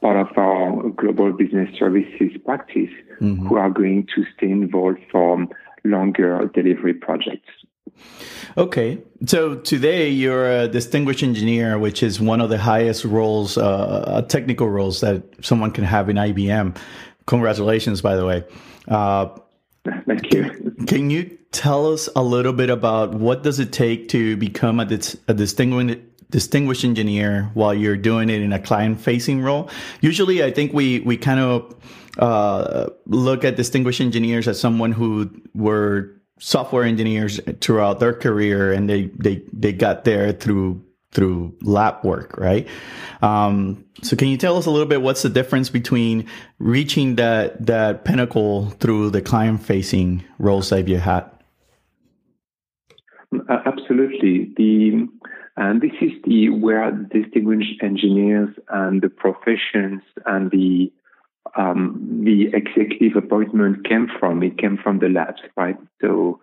part 0.02 0.18
of 0.18 0.38
our 0.38 0.90
global 0.90 1.32
business 1.32 1.70
services 1.78 2.32
practice, 2.44 2.90
mm-hmm. 3.22 3.48
who 3.48 3.56
are 3.56 3.70
going 3.70 4.08
to 4.16 4.26
stay 4.36 4.50
involved 4.52 5.00
for 5.12 5.48
longer 5.84 6.50
delivery 6.54 6.94
projects. 6.94 7.50
Okay. 8.58 9.02
So 9.26 9.56
today 9.56 10.10
you're 10.10 10.50
a 10.50 10.68
distinguished 10.68 11.24
engineer, 11.24 11.78
which 11.78 12.04
is 12.04 12.20
one 12.20 12.42
of 12.42 12.50
the 12.50 12.58
highest 12.58 13.06
roles, 13.06 13.58
uh, 13.58 13.64
uh 13.64 14.22
technical 14.24 14.68
roles 14.68 15.02
that 15.02 15.24
someone 15.42 15.72
can 15.72 15.84
have 15.84 16.10
in 16.10 16.18
IBM. 16.18 16.78
Congratulations, 17.26 18.02
by 18.02 18.16
the 18.16 18.26
way. 18.26 18.44
Uh, 18.88 19.30
Thank 20.06 20.34
you. 20.34 20.44
Can, 20.44 20.86
can, 20.86 21.10
you 21.10 21.38
tell 21.52 21.92
us 21.92 22.08
a 22.16 22.22
little 22.22 22.54
bit 22.54 22.70
about 22.70 23.14
what 23.16 23.42
does 23.42 23.60
it 23.60 23.72
take 23.72 24.10
to 24.10 24.38
become 24.38 24.80
a, 24.80 25.00
a 25.28 25.34
distinguished 25.34 26.00
distinguished 26.30 26.86
engineer 26.86 27.52
while 27.56 27.74
you're 27.74 27.98
doing 27.98 28.30
it 28.30 28.42
in 28.42 28.54
a 28.54 28.60
client 28.60 29.02
facing 29.02 29.42
role? 29.42 29.70
Usually, 30.02 30.44
I 30.44 30.52
think 30.52 30.74
we 30.74 31.00
we 31.00 31.18
kind 31.18 31.40
of 31.40 31.76
uh, 32.22 32.90
look 33.08 33.44
at 33.44 33.56
distinguished 33.56 34.00
engineers 34.00 34.48
as 34.48 34.60
someone 34.60 34.92
who 34.92 35.30
were 35.54 36.16
software 36.40 36.84
engineers 36.84 37.40
throughout 37.60 38.00
their 38.00 38.14
career 38.14 38.72
and 38.72 38.90
they 38.90 39.08
they 39.18 39.44
they 39.52 39.74
got 39.74 40.06
there 40.06 40.32
through 40.32 40.84
through 41.12 41.54
lab 41.62 42.04
work 42.06 42.38
right? 42.38 42.68
Um, 43.22 43.86
so 44.02 44.16
can 44.16 44.28
you 44.30 44.38
tell 44.38 44.58
us 44.58 44.66
a 44.66 44.72
little 44.72 44.88
bit 44.88 45.02
what's 45.02 45.24
the 45.24 45.30
difference 45.30 45.70
between 45.70 46.28
reaching 46.60 47.16
that 47.16 47.66
that 47.66 48.06
pinnacle 48.06 48.70
through 48.80 49.10
the 49.10 49.22
client 49.22 49.64
facing 49.64 50.24
roles 50.40 50.70
that 50.70 50.88
you 50.88 50.98
had? 50.98 51.30
Uh, 53.34 53.58
absolutely. 53.66 54.54
The 54.58 55.08
and 55.58 55.82
this 55.82 55.92
is 56.02 56.12
the 56.24 56.50
where 56.50 56.92
distinguished 56.92 57.84
engineers 57.84 58.50
and 58.70 59.02
the 59.02 59.10
professions 59.10 60.02
and 60.26 60.50
the 60.50 60.92
um, 61.56 62.22
the 62.24 62.48
executive 62.54 63.16
appointment 63.18 63.88
came 63.88 64.08
from. 64.20 64.44
It 64.44 64.58
came 64.58 64.78
from 64.78 65.00
the 65.00 65.10
labs, 65.10 65.42
right? 65.56 65.78
So 66.02 66.40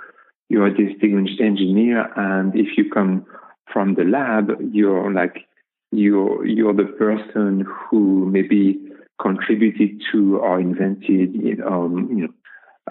you're 0.48 0.66
a 0.66 0.74
distinguished 0.74 1.40
engineer, 1.40 2.10
and 2.16 2.54
if 2.54 2.76
you 2.76 2.90
come 2.90 3.26
from 3.72 3.94
the 3.94 4.04
lab, 4.04 4.50
you're 4.72 5.12
like 5.12 5.46
you're 5.90 6.44
you're 6.46 6.74
the 6.74 6.84
person 6.84 7.66
who 7.66 8.26
maybe 8.26 8.78
contributed 9.20 10.02
to 10.12 10.38
or 10.38 10.60
invented, 10.60 11.34
you 11.34 11.56
know, 11.56 11.84
um, 11.84 12.08
you 12.10 12.28
know 12.28 12.32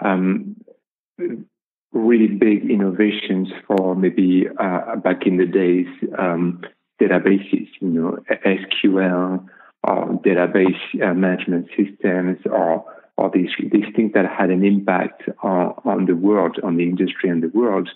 um, 0.00 0.56
really 1.92 2.28
big 2.28 2.70
innovations 2.70 3.48
for 3.66 3.94
maybe 3.94 4.46
uh, 4.58 4.96
back 4.96 5.26
in 5.26 5.36
the 5.36 5.46
days 5.46 5.86
um, 6.18 6.60
databases, 7.00 7.68
you 7.80 7.88
know, 7.88 8.18
SQL 8.30 9.46
or 9.84 10.18
database 10.24 10.80
uh, 11.02 11.14
management 11.14 11.68
systems 11.76 12.38
or 12.46 12.84
or 13.16 13.30
these 13.34 13.50
these 13.72 13.92
things 13.94 14.12
that 14.14 14.24
had 14.26 14.50
an 14.50 14.64
impact 14.64 15.24
on, 15.42 15.74
on 15.84 16.06
the 16.06 16.14
world, 16.14 16.58
on 16.62 16.76
the 16.76 16.84
industry 16.84 17.28
and 17.28 17.42
the 17.42 17.48
world. 17.48 17.88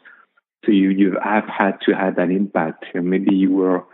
So 0.65 0.73
you 0.73 0.91
you 0.91 1.17
have 1.23 1.45
had 1.47 1.79
to 1.87 1.93
have 1.93 2.17
that 2.17 2.31
impact. 2.31 2.85
Maybe 2.95 3.35
you 3.35 3.53
were, 3.53 3.85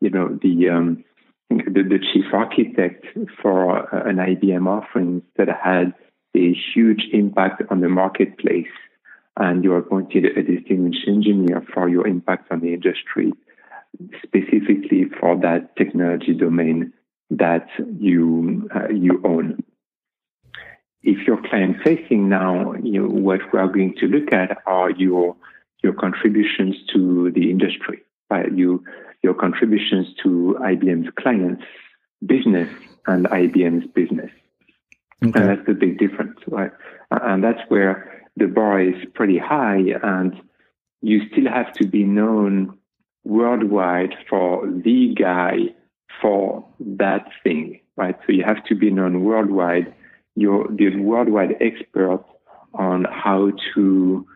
you 0.00 0.10
know, 0.10 0.38
the 0.42 0.68
um, 0.70 1.04
the, 1.50 1.82
the 1.82 1.98
chief 2.12 2.26
architect 2.32 3.06
for 3.40 3.78
an 3.94 4.16
IBM 4.16 4.66
offering 4.66 5.22
that 5.36 5.48
had 5.48 5.94
a 6.34 6.54
huge 6.74 7.08
impact 7.12 7.62
on 7.70 7.80
the 7.80 7.88
marketplace, 7.88 8.66
and 9.36 9.64
you 9.64 9.74
appointed 9.74 10.24
a 10.24 10.42
distinguished 10.42 11.06
engineer 11.06 11.66
for 11.72 11.88
your 11.88 12.06
impact 12.06 12.50
on 12.50 12.60
the 12.60 12.74
industry, 12.74 13.32
specifically 14.22 15.04
for 15.20 15.36
that 15.40 15.74
technology 15.76 16.34
domain 16.34 16.92
that 17.30 17.66
you 17.98 18.68
uh, 18.74 18.88
you 18.88 19.20
own. 19.24 19.62
If 21.02 21.26
you're 21.26 21.42
client 21.48 21.76
facing 21.84 22.28
now, 22.28 22.74
you 22.74 23.00
know, 23.00 23.08
what 23.08 23.40
we 23.52 23.58
are 23.58 23.68
going 23.68 23.94
to 24.00 24.06
look 24.06 24.32
at 24.32 24.58
are 24.66 24.90
your 24.90 25.36
your 25.82 25.92
contributions 25.92 26.76
to 26.92 27.30
the 27.34 27.50
industry, 27.50 28.02
right? 28.30 28.50
You 28.52 28.84
your 29.22 29.34
contributions 29.34 30.08
to 30.22 30.56
IBM's 30.60 31.10
clients' 31.18 31.64
business 32.24 32.68
and 33.06 33.26
IBM's 33.26 33.86
business. 33.94 34.30
Okay. 35.24 35.40
And 35.40 35.48
that's 35.48 35.66
the 35.66 35.74
big 35.74 35.98
difference, 35.98 36.38
right? 36.46 36.70
And 37.10 37.42
that's 37.42 37.60
where 37.68 38.26
the 38.36 38.46
bar 38.46 38.80
is 38.80 38.94
pretty 39.14 39.38
high, 39.38 39.82
and 40.02 40.40
you 41.00 41.28
still 41.32 41.48
have 41.48 41.72
to 41.74 41.86
be 41.86 42.04
known 42.04 42.78
worldwide 43.24 44.14
for 44.28 44.66
the 44.66 45.14
guy 45.18 45.74
for 46.20 46.66
that 46.80 47.26
thing, 47.42 47.80
right? 47.96 48.16
So 48.26 48.32
you 48.32 48.44
have 48.44 48.64
to 48.64 48.74
be 48.74 48.90
known 48.90 49.24
worldwide. 49.24 49.94
You're 50.34 50.68
the 50.68 50.96
worldwide 50.96 51.56
expert 51.60 52.24
on 52.74 53.04
how 53.04 53.52
to 53.74 54.26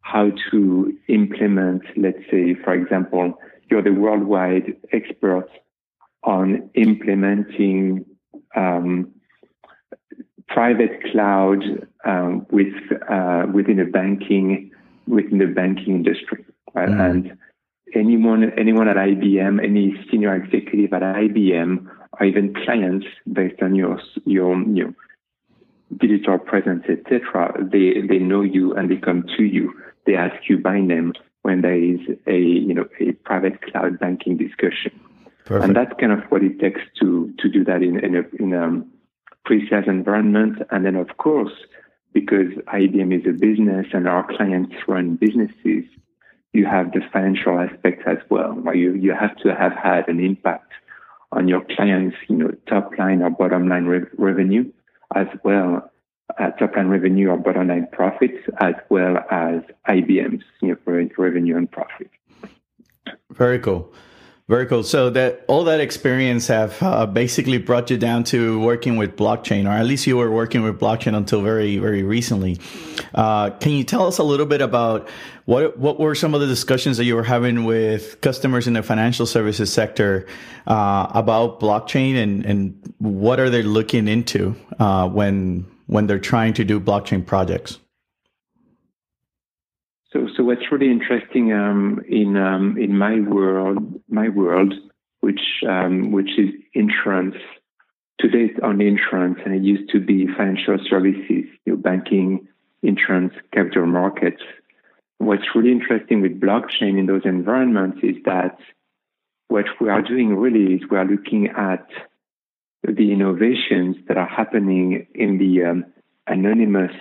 how 0.00 0.30
to 0.50 0.92
implement, 1.08 1.82
let's 1.96 2.18
say, 2.30 2.54
for 2.64 2.74
example, 2.74 3.38
you're 3.70 3.82
the 3.82 3.92
worldwide 3.92 4.76
expert 4.92 5.48
on 6.24 6.70
implementing 6.74 8.04
um, 8.56 9.12
private 10.48 11.02
cloud 11.10 11.62
um, 12.04 12.46
with 12.50 12.74
uh, 13.08 13.46
within 13.52 13.80
a 13.80 13.86
banking 13.86 14.70
within 15.06 15.38
the 15.38 15.46
banking 15.46 15.94
industry, 15.94 16.44
right? 16.74 16.88
mm. 16.88 17.10
and 17.10 17.38
anyone 17.94 18.52
anyone 18.58 18.88
at 18.88 18.96
IBM, 18.96 19.62
any 19.62 19.94
senior 20.10 20.34
executive 20.34 20.92
at 20.92 21.02
IBM, 21.02 21.86
or 22.18 22.26
even 22.26 22.54
clients 22.54 23.06
based 23.32 23.62
on 23.62 23.74
your 23.74 24.00
your 24.24 24.60
you 24.62 24.94
digital 25.98 26.38
presence, 26.38 26.84
etc. 26.88 27.52
They 27.60 28.00
they 28.06 28.18
know 28.18 28.42
you 28.42 28.74
and 28.74 28.90
they 28.90 28.96
come 28.96 29.24
to 29.36 29.44
you. 29.44 29.72
They 30.06 30.16
ask 30.16 30.48
you 30.48 30.58
by 30.58 30.80
name 30.80 31.12
when 31.42 31.62
there 31.62 31.80
is 31.80 32.00
a 32.26 32.38
you 32.38 32.74
know 32.74 32.88
a 33.00 33.12
private 33.12 33.62
cloud 33.62 33.98
banking 33.98 34.36
discussion. 34.36 34.98
Perfect. 35.44 35.64
And 35.64 35.76
that's 35.76 35.92
kind 36.00 36.12
of 36.12 36.20
what 36.30 36.42
it 36.42 36.60
takes 36.60 36.80
to 37.00 37.32
to 37.38 37.48
do 37.48 37.64
that 37.64 37.82
in 37.82 37.98
in 38.04 38.16
a, 38.16 38.42
in 38.42 38.52
a 38.52 38.82
pre-sales 39.44 39.84
environment. 39.86 40.62
And 40.70 40.86
then 40.86 40.96
of 40.96 41.16
course, 41.16 41.52
because 42.12 42.52
IBM 42.72 43.20
is 43.20 43.26
a 43.26 43.32
business 43.32 43.86
and 43.92 44.08
our 44.08 44.26
clients 44.36 44.74
run 44.86 45.16
businesses, 45.16 45.84
you 46.52 46.66
have 46.66 46.92
the 46.92 47.00
financial 47.12 47.58
aspect 47.58 48.06
as 48.06 48.18
well, 48.28 48.52
where 48.52 48.74
you, 48.74 48.94
you 48.94 49.14
have 49.18 49.36
to 49.38 49.54
have 49.54 49.72
had 49.72 50.08
an 50.08 50.20
impact 50.20 50.72
on 51.32 51.48
your 51.48 51.64
clients, 51.76 52.16
you 52.28 52.36
know, 52.36 52.50
top 52.68 52.92
line 52.98 53.22
or 53.22 53.30
bottom 53.30 53.68
line 53.68 53.86
re- 53.86 54.08
revenue, 54.18 54.70
as 55.14 55.26
well 55.44 55.90
uh, 56.38 56.50
top 56.52 56.76
line 56.76 56.88
revenue 56.88 57.28
or 57.30 57.36
bottom 57.36 57.68
line 57.68 57.88
profits, 57.92 58.38
as 58.60 58.74
well 58.88 59.18
as 59.30 59.62
IBM's 59.88 60.44
you 60.60 60.68
know, 60.86 61.08
revenue 61.16 61.56
and 61.56 61.70
profit. 61.70 62.10
Very 63.30 63.58
cool. 63.58 63.92
Very 64.52 64.66
cool. 64.66 64.82
So 64.82 65.08
that 65.08 65.46
all 65.48 65.64
that 65.64 65.80
experience 65.80 66.48
have 66.48 66.76
uh, 66.82 67.06
basically 67.06 67.56
brought 67.56 67.88
you 67.88 67.96
down 67.96 68.22
to 68.24 68.60
working 68.60 68.98
with 68.98 69.16
blockchain, 69.16 69.64
or 69.64 69.70
at 69.70 69.86
least 69.86 70.06
you 70.06 70.18
were 70.18 70.30
working 70.30 70.62
with 70.62 70.78
blockchain 70.78 71.16
until 71.16 71.40
very, 71.40 71.78
very 71.78 72.02
recently. 72.02 72.58
Uh, 73.14 73.48
can 73.48 73.72
you 73.72 73.82
tell 73.82 74.06
us 74.06 74.18
a 74.18 74.22
little 74.22 74.44
bit 74.44 74.60
about 74.60 75.08
what 75.46 75.78
what 75.78 75.98
were 75.98 76.14
some 76.14 76.34
of 76.34 76.42
the 76.42 76.46
discussions 76.46 76.98
that 76.98 77.04
you 77.04 77.16
were 77.16 77.22
having 77.22 77.64
with 77.64 78.20
customers 78.20 78.66
in 78.66 78.74
the 78.74 78.82
financial 78.82 79.24
services 79.24 79.72
sector 79.72 80.26
uh, 80.66 81.06
about 81.14 81.58
blockchain, 81.58 82.22
and 82.22 82.44
and 82.44 82.94
what 82.98 83.40
are 83.40 83.48
they 83.48 83.62
looking 83.62 84.06
into 84.06 84.54
uh, 84.78 85.08
when 85.08 85.64
when 85.86 86.06
they're 86.06 86.18
trying 86.18 86.52
to 86.52 86.62
do 86.62 86.78
blockchain 86.78 87.24
projects? 87.24 87.78
So, 90.42 90.46
what's 90.46 90.72
really 90.72 90.90
interesting 90.90 91.52
um, 91.52 92.00
in 92.08 92.36
um, 92.36 92.76
in 92.76 92.98
my 92.98 93.20
world, 93.20 93.78
my 94.08 94.28
world, 94.28 94.74
which 95.20 95.62
um, 95.68 96.10
which 96.10 96.30
is 96.36 96.50
insurance. 96.74 97.36
Today 98.18 98.50
it's 98.50 98.58
only 98.60 98.88
insurance, 98.88 99.38
and 99.44 99.54
it 99.54 99.62
used 99.62 99.92
to 99.92 100.00
be 100.00 100.26
financial 100.26 100.78
services, 100.90 101.46
you 101.64 101.66
know, 101.66 101.76
banking, 101.76 102.48
insurance, 102.82 103.34
capital 103.54 103.86
markets. 103.86 104.42
What's 105.18 105.44
really 105.54 105.70
interesting 105.70 106.22
with 106.22 106.40
blockchain 106.40 106.98
in 106.98 107.06
those 107.06 107.22
environments 107.24 107.98
is 108.02 108.16
that 108.24 108.58
what 109.46 109.66
we 109.80 109.90
are 109.90 110.02
doing 110.02 110.34
really 110.34 110.74
is 110.74 110.80
we 110.90 110.96
are 110.96 111.04
looking 111.04 111.50
at 111.56 111.86
the 112.82 113.12
innovations 113.12 113.94
that 114.08 114.16
are 114.16 114.28
happening 114.28 115.06
in 115.14 115.38
the 115.38 115.70
um, 115.70 115.84
anonymous 116.26 116.96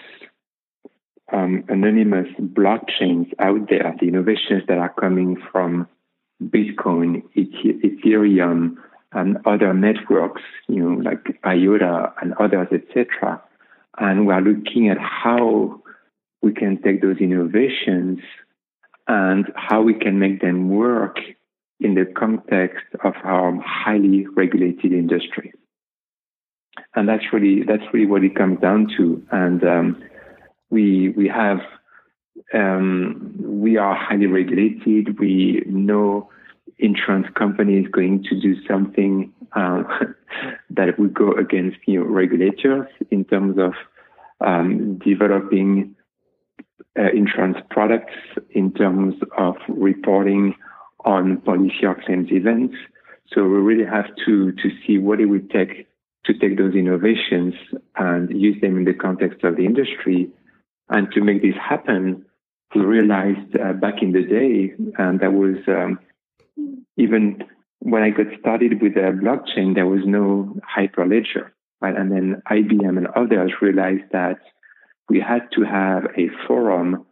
um, 1.32 1.64
anonymous 1.70 2.28
blockchains 2.40 3.32
out 3.40 3.70
there, 3.70 3.96
the 4.00 4.08
innovations 4.08 4.64
that 4.68 4.78
are 4.78 4.94
coming 4.94 5.38
from 5.52 5.88
Bitcoin, 6.44 7.24
Ethereum, 7.36 8.76
and 9.14 9.38
other 9.46 9.74
networks, 9.74 10.42
you 10.68 10.78
know, 10.78 11.02
like 11.02 11.40
IOTA 11.46 12.14
and 12.22 12.34
others, 12.36 12.68
etc. 12.72 13.42
And 13.98 14.26
we 14.26 14.34
are 14.34 14.42
looking 14.42 14.90
at 14.90 14.98
how 14.98 15.82
we 16.42 16.54
can 16.54 16.82
take 16.82 17.02
those 17.02 17.18
innovations 17.18 18.20
and 19.08 19.52
how 19.56 19.82
we 19.82 19.94
can 19.94 20.20
make 20.20 20.42
them 20.42 20.70
work 20.70 21.18
in 21.80 21.96
the 21.96 22.06
context 22.06 22.86
of 23.04 23.14
our 23.24 23.60
highly 23.62 24.26
regulated 24.28 24.94
industry. 24.94 25.54
And 26.96 27.08
that's 27.10 27.24
really 27.34 27.64
that's 27.64 27.84
really 27.94 28.06
what 28.06 28.24
it 28.24 28.36
comes 28.36 28.60
down 28.60 28.88
to. 28.98 29.22
And 29.32 29.64
um, 29.64 30.04
we 30.72 31.10
we 31.10 31.28
have 31.28 31.60
um, 32.54 33.36
we 33.38 33.78
are 33.78 33.96
highly 33.96 34.26
regulated. 34.26 35.20
We 35.20 35.64
know 35.68 36.30
insurance 36.80 37.28
companies 37.36 37.88
going 37.92 38.24
to 38.24 38.40
do 38.40 38.56
something 38.68 39.32
uh, 39.56 39.84
that 40.70 40.98
would 40.98 41.14
go 41.14 41.34
against 41.34 41.78
you 41.86 42.00
know, 42.00 42.06
regulators 42.06 42.88
in 43.12 43.24
terms 43.26 43.58
of 43.60 43.74
um, 44.46 44.98
developing 44.98 45.96
uh, 46.98 47.12
insurance 47.14 47.58
products, 47.70 48.14
in 48.50 48.74
terms 48.74 49.16
of 49.38 49.56
reporting 49.68 50.56
on 51.06 51.38
policy 51.42 51.86
or 51.86 51.96
claims 52.06 52.30
events. 52.32 52.76
So 53.34 53.44
we 53.44 53.58
really 53.58 53.86
have 53.86 54.08
to 54.26 54.52
to 54.52 54.70
see 54.86 54.98
what 54.98 55.20
it 55.20 55.28
would 55.28 55.50
take 55.52 55.88
to 56.26 56.34
take 56.34 56.58
those 56.58 56.76
innovations 56.76 57.54
and 57.96 58.30
use 58.30 58.60
them 58.62 58.78
in 58.78 58.86
the 58.86 58.94
context 58.94 59.44
of 59.44 59.56
the 59.56 59.66
industry 59.66 60.30
and 60.92 61.12
to 61.14 61.22
make 61.22 61.42
this 61.42 61.56
happen, 61.56 62.26
we 62.76 62.82
realized 62.82 63.58
uh, 63.58 63.74
back 63.74 64.02
in 64.02 64.12
the 64.12 64.24
day, 64.24 64.74
and 64.98 65.20
that 65.20 65.34
was 65.34 65.58
um, 65.68 66.00
even 66.98 67.44
when 67.80 68.04
I 68.04 68.12
got 68.12 68.28
started 68.40 68.82
with 68.82 68.94
the 68.94 69.02
blockchain, 69.24 69.76
there 69.76 69.88
was 69.88 70.02
no 70.06 70.56
hyperledger. 70.78 71.50
Right? 71.82 71.96
And 71.98 72.12
then 72.12 72.44
IBM 72.50 72.98
and 72.98 73.08
others 73.08 73.54
realized 73.60 74.12
that 74.12 74.40
we 75.10 75.20
had 75.20 75.50
to 75.54 75.64
have 75.64 76.06
a 76.16 76.30
forum 76.48 77.06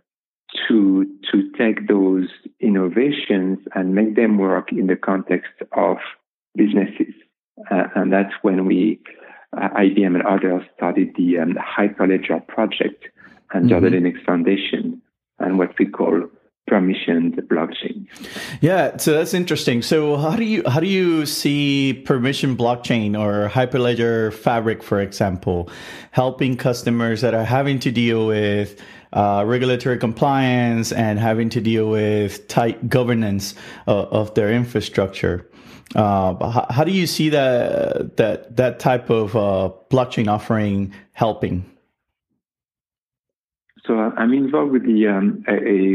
to 0.67 1.05
to 1.31 1.51
take 1.57 1.87
those 1.87 2.27
innovations 2.59 3.59
and 3.73 3.95
make 3.95 4.15
them 4.15 4.37
work 4.37 4.71
in 4.71 4.87
the 4.87 4.95
context 4.95 5.51
of 5.71 5.97
businesses. 6.55 7.13
Uh, 7.69 7.83
and 7.95 8.13
that's 8.13 8.33
when 8.41 8.65
we, 8.65 8.99
uh, 9.55 9.69
IBM 9.69 10.15
and 10.15 10.23
others, 10.23 10.63
started 10.75 11.09
the 11.17 11.39
um, 11.39 11.55
Hyperledger 11.55 12.47
project, 12.47 13.05
and 13.53 13.69
mm-hmm. 13.69 14.25
Foundation 14.25 15.01
and 15.39 15.57
what 15.57 15.77
we 15.79 15.85
call 15.85 16.29
permissioned 16.69 17.35
blockchain. 17.47 18.05
Yeah, 18.61 18.97
so 18.97 19.13
that's 19.13 19.33
interesting. 19.33 19.81
So 19.81 20.17
how 20.17 20.35
do 20.35 20.43
you 20.43 20.63
how 20.67 20.79
do 20.79 20.87
you 20.87 21.25
see 21.25 21.93
permission 22.05 22.55
blockchain 22.55 23.19
or 23.19 23.49
Hyperledger 23.49 24.31
Fabric, 24.33 24.83
for 24.83 25.01
example, 25.01 25.69
helping 26.11 26.55
customers 26.57 27.21
that 27.21 27.33
are 27.33 27.43
having 27.43 27.79
to 27.79 27.91
deal 27.91 28.27
with 28.27 28.79
uh, 29.13 29.43
regulatory 29.47 29.97
compliance 29.97 30.91
and 30.91 31.17
having 31.19 31.49
to 31.49 31.61
deal 31.61 31.89
with 31.89 32.47
tight 32.47 32.89
governance 32.89 33.55
of, 33.87 34.05
of 34.13 34.33
their 34.35 34.51
infrastructure? 34.51 35.49
Uh, 35.95 36.51
how, 36.51 36.67
how, 36.69 36.83
do 36.83 36.91
you 36.91 37.07
see 37.07 37.29
that 37.29 38.17
that 38.17 38.55
that 38.55 38.79
type 38.79 39.09
of 39.09 39.35
uh, 39.35 39.71
blockchain 39.89 40.27
offering 40.27 40.93
helping? 41.13 41.65
So 43.89 43.97
I'm 43.97 44.33
involved 44.33 44.71
with 44.71 44.85
the 44.85 45.07
um, 45.07 45.43
a, 45.47 45.53
a, 45.53 45.93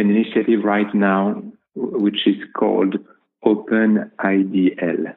an 0.00 0.10
initiative 0.10 0.64
right 0.64 0.92
now, 0.94 1.42
which 1.74 2.26
is 2.26 2.36
called 2.56 2.94
Open 3.44 4.10
IDL, 4.18 5.14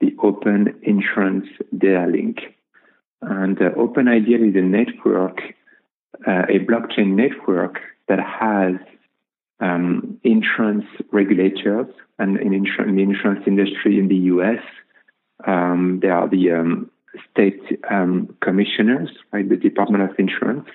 the 0.00 0.16
Open 0.22 0.74
Insurance 0.82 1.44
Data 1.76 2.06
Link. 2.10 2.38
And 3.20 3.60
uh, 3.60 3.72
Open 3.76 4.06
IDL 4.06 4.48
is 4.48 4.56
a 4.56 4.62
network, 4.62 5.40
uh, 6.26 6.46
a 6.48 6.60
blockchain 6.60 7.08
network 7.08 7.78
that 8.08 8.20
has 8.20 8.76
um, 9.60 10.18
insurance 10.24 10.86
regulators 11.12 11.88
and 12.18 12.40
in, 12.40 12.52
insur- 12.52 12.88
in, 12.88 12.96
the 12.96 13.02
insurance 13.02 13.44
industry 13.46 13.98
in 13.98 14.08
the 14.08 14.16
US. 14.16 14.62
Um, 15.46 15.98
there 16.00 16.14
are 16.14 16.26
the 16.26 16.52
um, 16.52 16.90
state 17.30 17.60
um, 17.90 18.34
commissioners, 18.40 19.10
right, 19.30 19.46
the 19.46 19.56
Department 19.56 20.10
of 20.10 20.18
Insurance, 20.18 20.66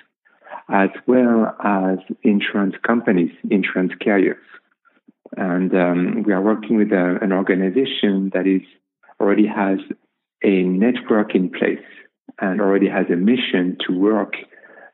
as 0.70 0.90
well 1.08 1.56
as 1.64 2.00
insurance 2.24 2.76
companies, 2.86 3.32
insurance 3.50 3.94
carriers. 4.00 4.38
And 5.38 5.74
um, 5.76 6.24
we 6.24 6.34
are 6.34 6.42
working 6.42 6.78
with 6.78 6.92
a, 6.92 7.18
an 7.22 7.32
organization 7.32 8.32
that 8.34 8.48
is 8.48 8.62
already 9.20 9.48
has 9.48 9.80
a 10.44 10.64
network 10.64 11.36
in 11.36 11.50
place 11.50 11.80
and 12.40 12.62
already 12.62 12.88
has 12.88 13.06
a 13.12 13.16
mission 13.16 13.78
to 13.88 13.98
work 13.98 14.34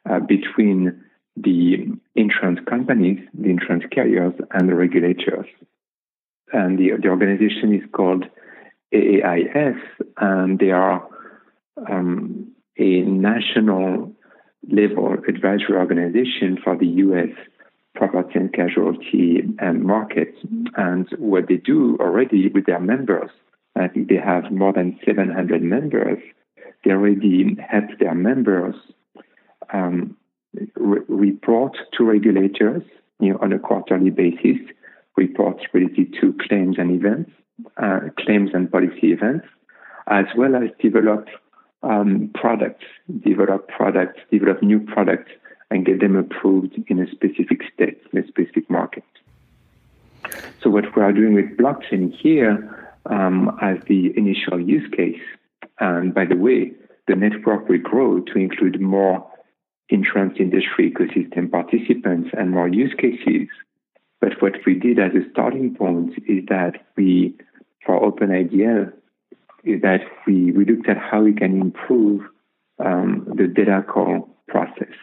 uh, 0.09 0.19
between 0.19 1.03
the 1.35 1.87
insurance 2.15 2.59
companies, 2.67 3.19
the 3.33 3.49
insurance 3.49 3.83
carriers, 3.91 4.33
and 4.51 4.69
the 4.69 4.75
regulators. 4.75 5.45
And 6.53 6.77
the, 6.77 6.91
the 7.01 7.07
organization 7.07 7.73
is 7.73 7.83
called 7.93 8.25
AAIS, 8.93 9.79
and 10.17 10.59
they 10.59 10.71
are 10.71 11.07
um, 11.89 12.51
a 12.77 13.01
national 13.01 14.13
level 14.69 15.15
advisory 15.27 15.75
organization 15.75 16.57
for 16.63 16.77
the 16.77 16.87
U.S. 16.87 17.29
property 17.95 18.39
and 18.39 18.53
casualty 18.53 19.43
um, 19.61 19.85
market. 19.85 20.35
And 20.75 21.07
what 21.17 21.47
they 21.47 21.57
do 21.57 21.97
already 21.99 22.49
with 22.49 22.65
their 22.65 22.79
members, 22.79 23.29
I 23.75 23.87
think 23.87 24.09
they 24.09 24.17
have 24.17 24.51
more 24.51 24.73
than 24.73 24.99
700 25.05 25.61
members. 25.61 26.19
they 26.83 26.91
already 26.91 27.57
help 27.69 27.85
their 27.99 28.15
members 28.15 28.75
um, 29.73 30.17
re- 30.75 31.01
report 31.07 31.77
to 31.97 32.03
regulators 32.03 32.83
you 33.19 33.33
know, 33.33 33.39
on 33.41 33.53
a 33.53 33.59
quarterly 33.59 34.09
basis, 34.09 34.57
reports 35.15 35.63
related 35.73 36.15
to 36.19 36.35
claims 36.47 36.77
and 36.77 36.91
events, 36.91 37.31
uh, 37.77 37.99
claims 38.19 38.51
and 38.53 38.71
policy 38.71 39.11
events, 39.11 39.45
as 40.07 40.25
well 40.35 40.55
as 40.55 40.69
develop 40.81 41.27
um, 41.83 42.29
products, 42.33 42.85
develop 43.23 43.67
products, 43.67 44.19
develop 44.31 44.61
new 44.61 44.79
products, 44.79 45.31
and 45.69 45.85
get 45.85 45.99
them 45.99 46.15
approved 46.15 46.77
in 46.87 46.99
a 46.99 47.09
specific 47.09 47.61
state, 47.73 48.01
in 48.11 48.23
a 48.23 48.27
specific 48.27 48.69
market. 48.69 49.03
So 50.61 50.69
what 50.69 50.95
we 50.95 51.01
are 51.01 51.13
doing 51.13 51.33
with 51.33 51.57
blockchain 51.57 52.13
here 52.13 52.91
um, 53.05 53.57
as 53.61 53.77
the 53.87 54.13
initial 54.15 54.59
use 54.59 54.87
case, 54.95 55.21
and 55.79 56.13
by 56.13 56.25
the 56.25 56.35
way, 56.35 56.73
the 57.07 57.15
network 57.15 57.67
will 57.67 57.79
grow 57.79 58.19
to 58.19 58.37
include 58.37 58.79
more 58.79 59.27
insurance 59.89 60.35
industry 60.39 60.91
ecosystem 60.91 61.51
participants 61.51 62.29
and 62.37 62.51
more 62.51 62.67
use 62.67 62.93
cases. 62.97 63.47
But 64.19 64.41
what 64.41 64.53
we 64.65 64.75
did 64.75 64.99
as 64.99 65.11
a 65.13 65.29
starting 65.31 65.75
point 65.75 66.13
is 66.27 66.45
that 66.47 66.85
we, 66.95 67.35
for 67.85 67.99
OpenIDL, 67.99 68.93
is 69.63 69.81
that 69.81 70.01
we, 70.25 70.51
we 70.51 70.65
looked 70.65 70.89
at 70.89 70.97
how 70.97 71.21
we 71.21 71.33
can 71.33 71.59
improve 71.59 72.21
um, 72.83 73.25
the 73.35 73.47
data 73.47 73.83
call 73.87 74.29
process. 74.47 74.93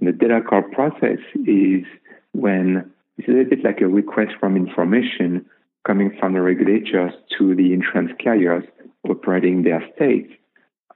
And 0.00 0.08
the 0.08 0.12
data 0.12 0.40
call 0.40 0.62
process 0.62 1.18
is 1.46 1.84
when 2.32 2.90
it's 3.18 3.28
a 3.28 3.30
little 3.30 3.50
bit 3.50 3.64
like 3.64 3.80
a 3.80 3.88
request 3.88 4.32
from 4.40 4.56
information 4.56 5.46
coming 5.86 6.16
from 6.18 6.34
the 6.34 6.40
regulators 6.40 7.12
to 7.38 7.54
the 7.54 7.72
insurance 7.72 8.12
carriers 8.18 8.64
operating 9.08 9.62
their 9.62 9.84
states. 9.94 10.32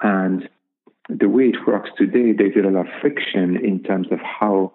And 0.01 0.49
the 1.09 1.29
way 1.29 1.45
it 1.45 1.67
works 1.67 1.91
today, 1.97 2.33
there's 2.33 2.57
a 2.57 2.69
lot 2.69 2.87
of 2.87 2.93
friction 3.01 3.57
in 3.65 3.83
terms 3.83 4.09
of 4.11 4.19
how 4.21 4.73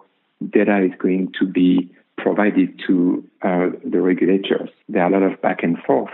data 0.50 0.84
is 0.84 0.92
going 0.98 1.32
to 1.38 1.46
be 1.46 1.90
provided 2.16 2.80
to 2.86 3.24
uh, 3.42 3.68
the 3.84 4.00
regulators. 4.00 4.70
There 4.88 5.02
are 5.02 5.12
a 5.12 5.20
lot 5.20 5.30
of 5.30 5.40
back 5.42 5.62
and 5.62 5.78
forth 5.78 6.10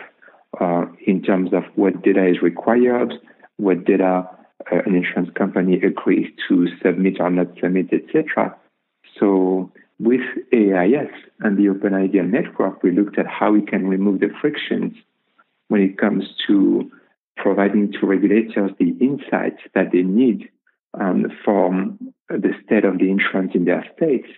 uh, 0.61 0.87
in 1.07 1.23
terms 1.23 1.53
of 1.53 1.65
what 1.75 2.03
data 2.03 2.27
is 2.27 2.43
required, 2.43 3.15
what 3.57 3.85
data 3.85 4.29
uh, 4.73 4.79
an 4.87 4.95
insurance 4.95 5.31
company 5.37 5.81
agrees 5.83 6.29
to 6.49 6.69
submit 6.83 7.21
or 7.21 7.31
not 7.31 7.49
submit, 7.61 7.93
etc. 7.93 8.57
So 9.19 9.71
with 9.99 10.21
AAIS 10.53 11.11
and 11.41 11.57
the 11.57 11.67
OpenIDL 11.67 12.29
network, 12.29 12.83
we 12.83 12.93
looked 12.93 13.19
at 13.19 13.27
how 13.27 13.53
we 13.53 13.63
can 13.63 13.89
remove 13.89 14.21
the 14.21 14.31
frictions 14.41 14.95
when 15.69 15.83
it 15.83 15.99
comes 15.99 16.25
to 16.47 16.91
providing 17.37 17.93
to 17.93 18.07
regulators 18.07 18.71
the 18.79 18.97
insights 19.01 19.63
that 19.75 19.93
they 19.93 20.03
need 20.03 20.49
um, 20.99 21.27
from 21.45 21.99
the 22.29 22.53
state 22.65 22.85
of 22.85 22.99
the 22.99 23.11
insurance 23.11 23.53
in 23.55 23.65
their 23.65 23.85
states, 23.97 24.29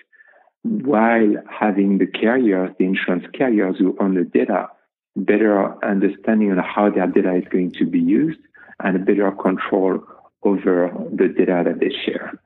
while 0.62 1.35
having 1.49 1.99
the 1.99 2.07
carriers, 2.07 2.70
the 2.79 2.85
insurance 2.85 3.25
carriers 3.33 3.77
who 3.79 3.96
own 4.01 4.14
the 4.14 4.25
data, 4.25 4.68
better 5.16 5.83
understanding 5.85 6.53
on 6.53 6.59
how 6.59 6.90
their 6.90 7.07
data 7.07 7.35
is 7.35 7.44
going 7.51 7.73
to 7.73 7.85
be 7.85 8.01
used 8.01 8.40
and 8.83 8.96
a 8.96 8.99
better 8.99 9.31
control 9.33 10.03
over 10.42 10.92
the 11.12 11.29
data 11.29 11.62
that 11.64 11.81
they 11.81 11.90
share. 12.05 12.40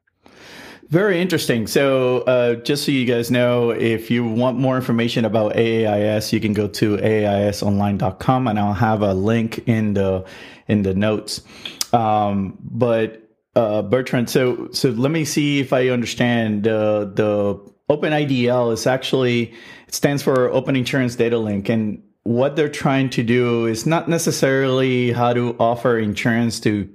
Very 0.89 1.21
interesting. 1.21 1.67
So, 1.67 2.21
uh, 2.21 2.57
just 2.57 2.85
so 2.85 2.93
you 2.93 3.07
guys 3.07 3.31
know, 3.31 3.71
if 3.71 4.11
you 4.11 4.25
want 4.25 4.59
more 4.59 4.77
information 4.77 5.25
about 5.25 5.55
AAIS, 5.55 6.33
you 6.33 6.41
can 6.41 6.53
go 6.53 6.69
to 6.69 6.97
aaisonline.com, 6.99 8.49
and 8.49 8.59
I'll 8.59 8.75
have 8.75 9.03
a 9.03 9.15
link 9.15 9.67
in 9.67 9.95
the 9.95 10.25
in 10.69 10.83
the 10.83 10.95
notes. 10.95 11.43
Um, 11.93 12.59
but 12.61 13.29
uh, 13.57 13.83
Bertrand, 13.83 14.29
so 14.29 14.69
so 14.73 14.91
let 14.91 15.11
me 15.11 15.25
see 15.25 15.59
if 15.59 15.73
I 15.73 15.89
understand 15.89 16.69
uh, 16.69 17.07
the 17.07 17.61
OpenIDL 17.89 18.73
is 18.73 18.87
actually 18.87 19.55
it 19.89 19.95
stands 19.95 20.23
for 20.23 20.51
Open 20.51 20.77
Insurance 20.77 21.17
Data 21.17 21.39
Link, 21.39 21.71
and 21.71 22.03
what 22.25 22.57
they're 22.57 22.71
trying 22.71 23.11
to 23.11 23.23
do 23.23 23.67
is 23.67 23.85
not 23.85 24.09
necessarily 24.09 25.13
how 25.13 25.35
to 25.35 25.55
offer 25.61 25.99
insurance 25.99 26.59
to 26.61 26.89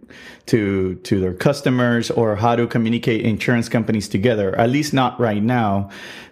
to 0.48 0.96
to 0.96 1.20
their 1.20 1.34
customers 1.34 2.10
or 2.10 2.36
how 2.36 2.56
to 2.56 2.66
communicate 2.66 3.22
insurance 3.22 3.70
companies 3.70 4.10
together 4.10 4.56
at 4.58 4.70
least 4.70 4.92
not 4.94 5.20
right 5.20 5.44
now. 5.44 5.90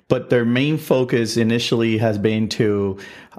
But 0.08 0.30
their 0.30 0.46
main 0.46 0.78
focus 0.78 1.38
initially 1.38 1.98
has 2.00 2.18
been 2.18 2.50
to 2.50 2.98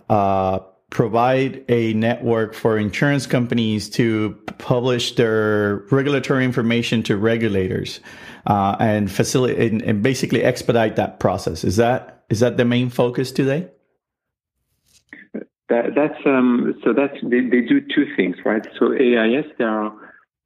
uh, 0.09 0.61
provide 0.91 1.65
a 1.69 1.93
network 1.95 2.55
for 2.55 2.79
insurance 2.79 3.27
companies 3.27 3.89
to 3.91 4.39
publish 4.59 5.17
their 5.17 5.79
regulatory 5.91 6.45
information 6.45 7.03
to 7.05 7.17
regulators 7.17 8.01
uh, 8.47 8.77
and 8.79 9.11
facilitate 9.11 9.73
and, 9.73 9.83
and 9.83 10.03
basically 10.03 10.45
expedite 10.45 10.97
that 10.97 11.19
process. 11.19 11.65
Is 11.65 11.77
that 11.77 12.23
is 12.31 12.41
that 12.41 12.59
the 12.59 12.65
main 12.65 12.91
focus 12.91 13.33
today 13.33 13.69
that, 15.69 15.95
that's 15.95 16.19
um, 16.25 16.75
so 16.83 16.93
that's 16.93 17.15
they, 17.23 17.41
they 17.41 17.61
do 17.61 17.81
two 17.81 18.07
things, 18.17 18.37
right? 18.45 18.67
So 18.79 18.87
AAIS, 18.87 19.47
they 19.59 19.65
are, 19.65 19.93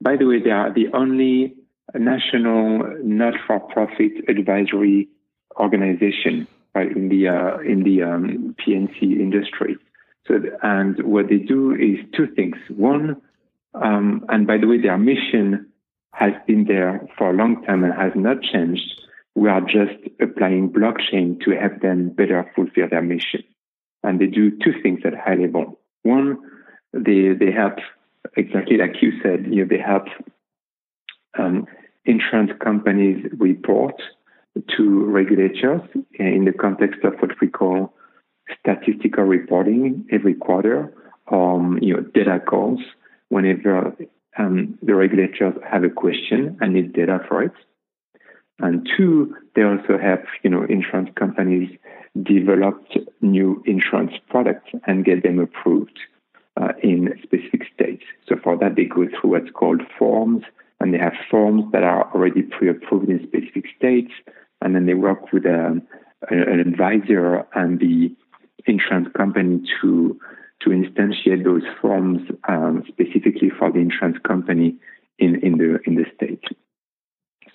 by 0.01 0.17
the 0.17 0.27
way, 0.27 0.41
they 0.43 0.51
are 0.51 0.73
the 0.73 0.89
only 0.95 1.55
national 1.95 2.97
not-for-profit 3.03 4.29
advisory 4.29 5.09
organization 5.57 6.49
right, 6.75 6.91
in 6.91 7.09
the 7.09 7.29
uh, 7.29 7.59
in 7.59 7.85
the 7.85 8.03
um, 8.03 8.57
P&C 8.65 8.99
industry. 9.01 9.77
So 10.27 10.41
and 10.63 11.01
what 11.05 11.29
they 11.29 11.39
do 11.39 11.73
is 11.73 11.99
two 12.17 12.27
things. 12.35 12.57
One, 12.69 13.21
um, 13.75 14.25
and 14.29 14.47
by 14.47 14.59
the 14.59 14.67
way, 14.67 14.81
their 14.81 14.99
mission 14.99 15.69
has 16.15 16.33
been 16.47 16.65
there 16.65 17.07
for 17.17 17.31
a 17.31 17.33
long 17.33 17.63
time 17.65 17.85
and 17.85 17.95
has 17.95 18.13
not 18.17 18.43
changed. 18.43 19.01
We 19.35 19.49
are 19.49 19.61
just 19.61 19.99
applying 20.21 20.73
blockchain 20.73 21.41
to 21.45 21.53
help 21.53 21.81
them 21.81 22.11
better 22.11 22.51
fulfill 22.55 22.89
their 22.91 23.03
mission 23.03 23.45
and 24.03 24.21
they 24.21 24.27
do 24.27 24.51
two 24.51 24.75
things 24.83 25.01
at 25.05 25.15
high 25.15 25.35
level. 25.35 25.79
One, 26.03 26.39
they 26.93 27.33
they 27.39 27.53
help 27.53 27.79
exactly 28.37 28.77
like 28.77 29.01
you 29.01 29.13
said. 29.23 29.47
You 29.47 29.65
know, 29.65 29.69
they 29.69 29.79
help 29.79 30.07
um, 31.39 31.67
insurance 32.05 32.53
companies 32.63 33.25
report 33.39 33.95
to 34.77 35.05
regulators 35.07 35.81
in 36.19 36.45
the 36.45 36.53
context 36.53 37.01
of 37.05 37.15
what 37.21 37.31
we 37.41 37.49
call 37.49 37.95
statistical 38.61 39.25
reporting 39.25 40.07
every 40.13 40.35
quarter, 40.35 40.93
um, 41.31 41.79
you 41.81 41.95
know, 41.95 42.03
data 42.15 42.41
calls 42.41 42.81
whenever 43.29 43.97
um, 44.39 44.79
the 44.83 44.95
regulators 44.95 45.55
have 45.71 45.85
a 45.85 45.89
question 45.89 46.59
and 46.61 46.75
need 46.75 46.93
data 46.93 47.21
for 47.29 47.43
it. 47.43 47.53
And 48.59 48.89
two, 48.97 49.35
they 49.57 49.63
also 49.63 49.99
help, 50.01 50.21
you 50.43 50.51
know, 50.51 50.65
insurance 50.65 51.11
companies 51.17 51.71
develop 52.21 52.85
new 53.21 53.63
insurance 53.67 54.13
products 54.29 54.71
and 54.87 55.05
get 55.05 55.23
them 55.23 55.39
approved 55.39 55.99
uh, 56.61 56.73
in 56.83 57.09
specific 57.23 57.63
states. 57.75 58.05
So 58.29 58.37
for 58.43 58.57
that, 58.59 58.77
they 58.77 58.85
go 58.85 59.07
through 59.09 59.31
what's 59.31 59.51
called 59.51 59.83
forms, 59.99 60.45
and 60.81 60.93
they 60.93 60.99
have 60.99 61.15
forms 61.31 61.65
that 61.73 61.83
are 61.83 62.13
already 62.15 62.43
pre-approved 62.43 63.09
in 63.09 63.23
specific 63.23 63.65
states, 63.77 64.13
and 64.61 64.75
then 64.75 64.87
they 64.87 64.95
work 64.95 65.33
with 65.33 65.47
a, 65.47 65.67
um, 65.67 65.83
an 66.29 66.61
advisor 66.61 67.47
and 67.55 67.81
the 67.81 68.15
insurance 68.67 69.09
company 69.17 69.63
to 69.81 70.19
to 70.61 70.71
instantiate 70.71 71.43
those 71.43 71.65
forms 71.81 72.21
um, 72.49 72.85
specifically 72.87 73.51
for 73.51 73.73
the 73.73 73.81
insurance 73.81 74.17
company 74.25 74.77
in, 75.19 75.41
in 75.43 75.59
the 75.59 75.81
in 75.87 75.97
the 75.97 76.05
state. 76.15 76.45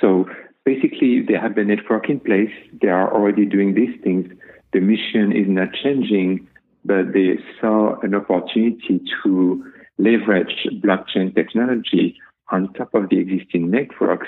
So 0.01 0.25
basically 0.65 1.21
they 1.21 1.35
have 1.35 1.55
the 1.55 1.63
network 1.63 2.09
in 2.09 2.19
place. 2.19 2.51
They 2.81 2.89
are 2.89 3.13
already 3.13 3.45
doing 3.45 3.73
these 3.73 3.95
things. 4.03 4.27
The 4.77 4.83
mission 4.83 5.31
is 5.31 5.47
not 5.47 5.69
changing, 5.73 6.47
but 6.85 7.11
they 7.11 7.39
saw 7.59 7.99
an 8.01 8.13
opportunity 8.13 9.01
to 9.23 9.65
leverage 9.97 10.67
blockchain 10.83 11.33
technology 11.33 12.15
on 12.51 12.71
top 12.73 12.93
of 12.93 13.09
the 13.09 13.17
existing 13.17 13.71
networks 13.71 14.27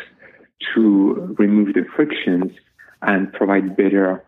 to 0.74 1.36
remove 1.38 1.76
the 1.76 1.86
frictions 1.96 2.52
and 3.04 3.32
provide 3.32 3.78
better 3.78 4.26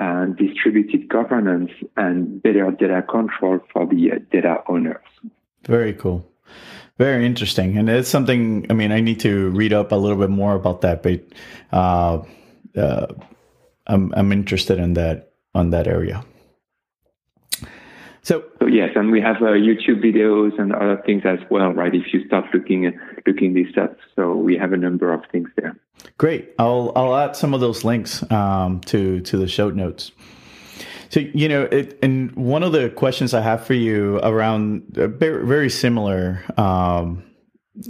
uh, 0.00 0.24
distributed 0.38 1.06
governance 1.10 1.70
and 1.98 2.42
better 2.42 2.70
data 2.70 3.02
control 3.02 3.60
for 3.70 3.84
the 3.84 4.12
uh, 4.12 4.14
data 4.32 4.62
owners. 4.70 5.04
Very 5.66 5.92
cool. 5.92 6.26
Very 6.96 7.26
interesting, 7.26 7.76
and 7.76 7.90
it's 7.90 8.08
something. 8.08 8.64
I 8.70 8.72
mean, 8.72 8.90
I 8.90 9.00
need 9.00 9.20
to 9.20 9.50
read 9.50 9.74
up 9.74 9.92
a 9.92 9.96
little 9.96 10.16
bit 10.16 10.30
more 10.30 10.54
about 10.54 10.80
that, 10.80 11.02
but 11.02 11.26
uh, 11.72 12.22
uh, 12.74 13.06
I'm 13.86 14.14
I'm 14.16 14.32
interested 14.32 14.78
in 14.78 14.94
that 14.94 15.27
on 15.54 15.70
that 15.70 15.86
area. 15.86 16.24
So, 18.22 18.44
so, 18.58 18.66
yes, 18.66 18.90
and 18.94 19.10
we 19.10 19.22
have 19.22 19.36
uh, 19.36 19.56
YouTube 19.56 20.04
videos 20.04 20.58
and 20.60 20.74
other 20.74 21.02
things 21.06 21.22
as 21.24 21.38
well, 21.50 21.72
right? 21.72 21.94
If 21.94 22.12
you 22.12 22.26
start 22.26 22.44
looking 22.52 22.92
looking 23.26 23.54
this 23.54 23.74
up, 23.80 23.96
so 24.16 24.34
we 24.34 24.54
have 24.58 24.74
a 24.74 24.76
number 24.76 25.12
of 25.14 25.22
things 25.32 25.48
there. 25.56 25.74
Great, 26.18 26.52
I'll 26.58 26.92
I'll 26.94 27.16
add 27.16 27.36
some 27.36 27.54
of 27.54 27.60
those 27.60 27.84
links 27.84 28.30
um, 28.30 28.80
to 28.82 29.20
to 29.20 29.38
the 29.38 29.48
show 29.48 29.70
notes. 29.70 30.12
So 31.08 31.20
you 31.20 31.48
know, 31.48 31.62
it, 31.62 31.98
and 32.02 32.34
one 32.36 32.62
of 32.62 32.72
the 32.72 32.90
questions 32.90 33.32
I 33.32 33.40
have 33.40 33.64
for 33.64 33.74
you 33.74 34.18
around 34.18 34.98
uh, 34.98 35.08
very, 35.08 35.46
very 35.46 35.70
similar 35.70 36.44
um, 36.58 37.24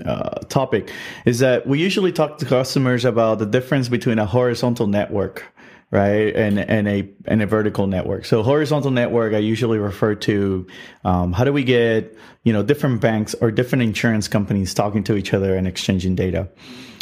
uh, 0.05 0.38
topic 0.49 0.92
is 1.25 1.40
that 1.40 1.66
we 1.66 1.81
usually 1.81 2.12
talk 2.12 2.38
to 2.38 2.44
customers 2.44 3.05
about 3.05 3.38
the 3.38 3.47
difference 3.47 3.88
between 3.88 4.18
a 4.18 4.27
horizontal 4.27 4.87
network 4.87 5.44
right? 5.90 6.35
And 6.35 6.59
and 6.59 6.88
a 6.88 7.09
and 7.27 7.42
a 7.42 7.46
vertical 7.46 7.87
network. 7.87 8.24
So 8.24 8.42
horizontal 8.42 8.90
network 8.90 9.35
i 9.35 9.38
usually 9.38 9.79
refer 9.79 10.14
to 10.14 10.66
um, 11.05 11.33
how 11.33 11.44
do 11.44 11.53
we 11.53 11.64
get 11.64 12.16
you 12.44 12.53
know 12.53 12.62
different 12.62 13.01
banks 13.01 13.35
or 13.40 13.51
different 13.51 13.83
insurance 13.83 14.29
companies 14.29 14.74
talking 14.74 15.05
to 15.05 15.16
each 15.16 15.33
other 15.33 15.55
and 15.55 15.66
exchanging 15.66 16.14
data? 16.14 16.48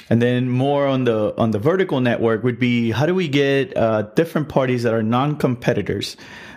And 0.08 0.22
then 0.22 0.48
more 0.48 0.86
on 0.86 1.04
the 1.04 1.34
on 1.36 1.50
the 1.50 1.58
vertical 1.58 2.00
network 2.00 2.44
would 2.44 2.60
be 2.60 2.92
how 2.92 3.06
do 3.06 3.14
we 3.14 3.28
get 3.28 3.76
uh, 3.76 4.02
different 4.14 4.48
parties 4.48 4.84
that 4.84 4.94
are 4.94 5.02
non-competitors 5.02 6.16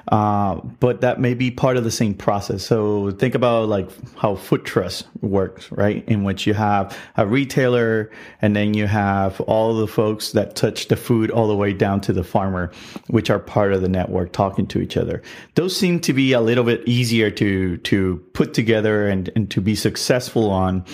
uh, 0.09 0.55
but 0.79 1.01
that 1.01 1.19
may 1.19 1.35
be 1.35 1.51
part 1.51 1.77
of 1.77 1.83
the 1.83 1.91
same 1.91 2.15
process. 2.15 2.65
So 2.65 3.11
think 3.11 3.35
about 3.35 3.69
like 3.69 3.89
how 4.17 4.35
food 4.35 4.65
trust 4.65 5.07
works, 5.21 5.71
right? 5.71 6.03
In 6.07 6.23
which 6.23 6.47
you 6.47 6.55
have 6.55 6.97
a 7.15 7.27
retailer 7.27 8.09
and 8.41 8.55
then 8.55 8.73
you 8.73 8.87
have 8.87 9.39
all 9.41 9.75
the 9.75 9.87
folks 9.87 10.31
that 10.31 10.55
touch 10.55 10.87
the 10.87 10.95
food 10.95 11.29
all 11.29 11.47
the 11.47 11.55
way 11.55 11.73
down 11.73 12.01
to 12.01 12.13
the 12.13 12.23
farmer, 12.23 12.71
which 13.07 13.29
are 13.29 13.37
part 13.37 13.71
of 13.71 13.81
the 13.81 13.89
network 13.89 14.31
talking 14.31 14.65
to 14.67 14.81
each 14.81 14.97
other. 14.97 15.21
Those 15.53 15.77
seem 15.77 15.99
to 16.01 16.13
be 16.13 16.33
a 16.33 16.41
little 16.41 16.63
bit 16.63 16.81
easier 16.87 17.29
to, 17.29 17.77
to 17.77 18.17
put 18.33 18.55
together 18.55 19.07
and, 19.07 19.29
and 19.35 19.51
to 19.51 19.61
be 19.61 19.75
successful 19.75 20.49
on, 20.49 20.85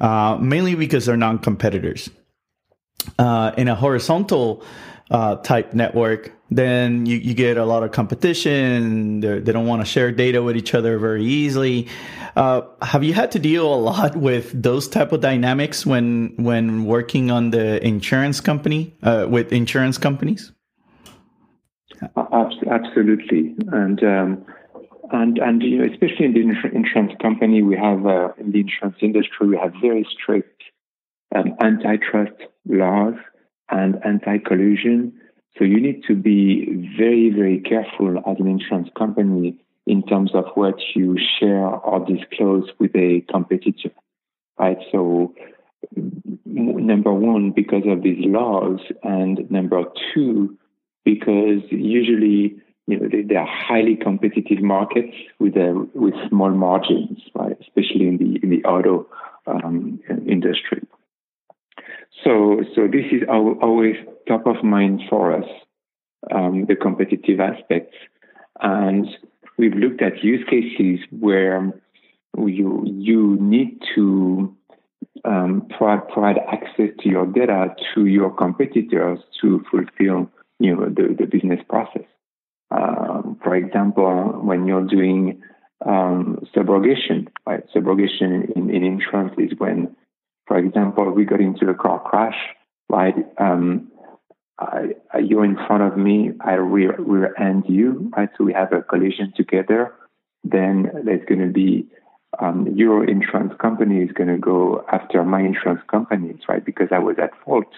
uh, 0.00 0.38
mainly 0.40 0.76
because 0.76 1.06
they're 1.06 1.16
non-competitors. 1.16 2.10
Uh, 3.18 3.50
in 3.56 3.66
a 3.66 3.74
horizontal, 3.74 4.62
uh, 5.10 5.36
type 5.36 5.74
network, 5.74 6.32
then 6.56 7.06
you, 7.06 7.16
you 7.18 7.34
get 7.34 7.56
a 7.56 7.64
lot 7.64 7.82
of 7.82 7.92
competition. 7.92 9.20
They're, 9.20 9.40
they 9.40 9.52
do 9.52 9.58
not 9.58 9.66
want 9.66 9.82
to 9.82 9.86
share 9.86 10.12
data 10.12 10.42
with 10.42 10.56
each 10.56 10.74
other 10.74 10.98
very 10.98 11.24
easily. 11.24 11.88
Uh, 12.36 12.62
have 12.80 13.04
you 13.04 13.12
had 13.12 13.30
to 13.32 13.38
deal 13.38 13.72
a 13.72 13.76
lot 13.76 14.16
with 14.16 14.62
those 14.62 14.88
type 14.88 15.12
of 15.12 15.20
dynamics 15.20 15.84
when 15.84 16.34
when 16.36 16.84
working 16.84 17.30
on 17.30 17.50
the 17.50 17.84
insurance 17.86 18.40
company 18.40 18.94
uh, 19.02 19.26
with 19.28 19.52
insurance 19.52 19.98
companies? 19.98 20.52
Absolutely, 22.16 23.54
and 23.70 24.02
um, 24.02 24.44
and 25.12 25.38
and 25.38 25.62
you 25.62 25.78
know, 25.78 25.92
especially 25.92 26.26
in 26.26 26.32
the 26.32 26.40
insurance 26.74 27.12
company, 27.20 27.62
we 27.62 27.76
have 27.76 28.06
uh, 28.06 28.32
in 28.38 28.50
the 28.52 28.60
insurance 28.60 28.96
industry 29.00 29.48
we 29.48 29.56
have 29.56 29.72
very 29.80 30.06
strict 30.10 30.62
um, 31.34 31.54
antitrust 31.60 32.34
laws 32.66 33.14
and 33.70 33.96
anti-collusion. 34.04 35.12
So 35.58 35.64
you 35.64 35.80
need 35.80 36.02
to 36.08 36.14
be 36.14 36.90
very, 36.98 37.30
very 37.30 37.60
careful 37.60 38.18
as 38.18 38.36
an 38.38 38.48
insurance 38.48 38.88
company 38.96 39.58
in 39.86 40.02
terms 40.04 40.30
of 40.34 40.44
what 40.54 40.76
you 40.94 41.16
share 41.38 41.66
or 41.66 42.06
disclose 42.06 42.68
with 42.78 42.94
a 42.94 43.22
competitor, 43.30 43.90
right? 44.58 44.78
So 44.90 45.34
number 46.44 47.12
one, 47.12 47.50
because 47.50 47.82
of 47.86 48.02
these 48.02 48.24
laws, 48.24 48.80
and 49.02 49.50
number 49.50 49.84
two, 50.14 50.56
because 51.04 51.62
usually 51.70 52.56
you 52.86 52.98
know 52.98 53.08
they, 53.10 53.22
they 53.22 53.36
are 53.36 53.46
highly 53.46 53.96
competitive 53.96 54.62
markets 54.62 55.14
with 55.38 55.56
a, 55.56 55.88
with 55.94 56.14
small 56.28 56.50
margins, 56.50 57.18
right? 57.34 57.56
Especially 57.60 58.06
in 58.08 58.18
the 58.18 58.40
in 58.42 58.50
the 58.50 58.64
auto 58.64 59.06
um, 59.46 60.00
industry. 60.26 60.82
So, 62.24 62.62
so 62.74 62.86
this 62.86 63.06
is 63.10 63.22
always 63.28 63.96
top 64.28 64.46
of 64.46 64.62
mind 64.62 65.02
for 65.08 65.36
us, 65.36 65.48
um, 66.32 66.66
the 66.66 66.76
competitive 66.76 67.40
aspects. 67.40 67.96
And 68.60 69.08
we've 69.58 69.74
looked 69.74 70.02
at 70.02 70.22
use 70.22 70.44
cases 70.48 71.04
where 71.10 71.72
you, 72.36 72.84
you 72.86 73.36
need 73.40 73.82
to 73.94 74.54
um, 75.24 75.66
provide, 75.76 76.08
provide 76.08 76.38
access 76.52 76.90
to 77.00 77.08
your 77.08 77.26
data 77.26 77.74
to 77.94 78.06
your 78.06 78.30
competitors 78.30 79.18
to 79.40 79.64
fulfill 79.70 80.30
you 80.58 80.76
know, 80.76 80.88
the, 80.88 81.16
the 81.18 81.26
business 81.26 81.60
process. 81.68 82.04
Um, 82.70 83.38
for 83.42 83.54
example, 83.56 84.40
when 84.42 84.66
you're 84.66 84.86
doing 84.86 85.42
um, 85.84 86.38
subrogation, 86.54 87.28
right? 87.46 87.62
Subrogation 87.74 88.56
in, 88.56 88.70
in 88.70 88.84
insurance 88.84 89.34
is 89.38 89.58
when 89.58 89.94
for 90.52 90.58
example, 90.58 91.10
we 91.10 91.24
got 91.24 91.40
into 91.40 91.70
a 91.70 91.74
car 91.74 91.98
crash, 91.98 92.36
right? 92.90 93.14
Um, 93.38 93.90
I, 94.58 94.90
you're 95.24 95.46
in 95.46 95.56
front 95.66 95.82
of 95.82 95.96
me, 95.96 96.32
I 96.44 96.52
rear, 96.56 96.94
rear 96.98 97.34
end 97.40 97.64
you, 97.70 98.12
right? 98.14 98.28
So 98.36 98.44
we 98.44 98.52
have 98.52 98.70
a 98.74 98.82
collision 98.82 99.32
together. 99.34 99.94
Then 100.44 100.90
there's 101.06 101.24
going 101.26 101.40
to 101.40 101.50
be 101.50 101.86
um, 102.38 102.68
your 102.76 103.08
insurance 103.08 103.54
company 103.62 104.02
is 104.02 104.12
going 104.12 104.28
to 104.28 104.36
go 104.36 104.84
after 104.92 105.24
my 105.24 105.40
insurance 105.40 105.80
companies, 105.90 106.40
right? 106.46 106.62
Because 106.62 106.88
I 106.92 106.98
was 106.98 107.16
at 107.18 107.30
fault 107.46 107.72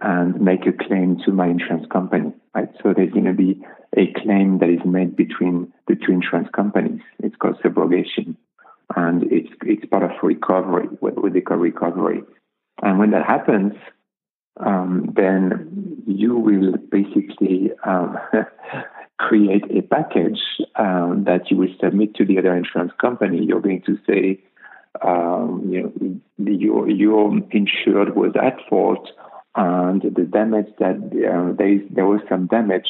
and 0.00 0.40
make 0.40 0.66
a 0.66 0.72
claim 0.72 1.18
to 1.26 1.32
my 1.32 1.48
insurance 1.48 1.86
company, 1.92 2.32
right? 2.54 2.70
So 2.82 2.94
there's 2.96 3.12
going 3.12 3.26
to 3.26 3.34
be 3.34 3.60
a 3.94 4.10
claim 4.22 4.60
that 4.60 4.70
is 4.70 4.80
made 4.86 5.14
between 5.14 5.74
the 5.86 5.94
two 5.94 6.12
insurance 6.12 6.48
companies. 6.56 7.02
It's 7.22 7.36
called 7.36 7.60
subrogation 7.62 8.36
and 8.96 9.24
it's 9.30 9.50
it's 9.62 9.84
part 9.86 10.02
of 10.02 10.10
recovery, 10.22 10.86
what 11.00 11.14
they 11.32 11.40
call 11.40 11.58
recovery. 11.58 12.22
And 12.82 12.98
when 12.98 13.10
that 13.10 13.26
happens, 13.26 13.74
um, 14.60 15.12
then 15.14 16.02
you 16.06 16.36
will 16.36 16.76
basically 16.90 17.72
um, 17.84 18.16
create 19.18 19.64
a 19.70 19.82
package 19.82 20.40
um, 20.76 21.24
that 21.26 21.50
you 21.50 21.56
will 21.56 21.74
submit 21.80 22.14
to 22.16 22.24
the 22.24 22.38
other 22.38 22.56
insurance 22.56 22.92
company. 23.00 23.44
You're 23.44 23.60
going 23.60 23.82
to 23.82 23.98
say, 24.06 24.40
um, 25.02 25.64
you 25.68 26.20
know, 26.38 26.50
your 26.50 26.88
your 26.88 27.38
insured 27.50 28.16
was 28.16 28.32
at 28.40 28.56
fault, 28.68 29.08
and 29.54 30.02
the 30.02 30.24
damage 30.24 30.68
that 30.78 30.96
uh, 30.96 31.52
there, 31.56 31.80
there 31.90 32.06
was 32.06 32.20
some 32.28 32.46
damage 32.46 32.88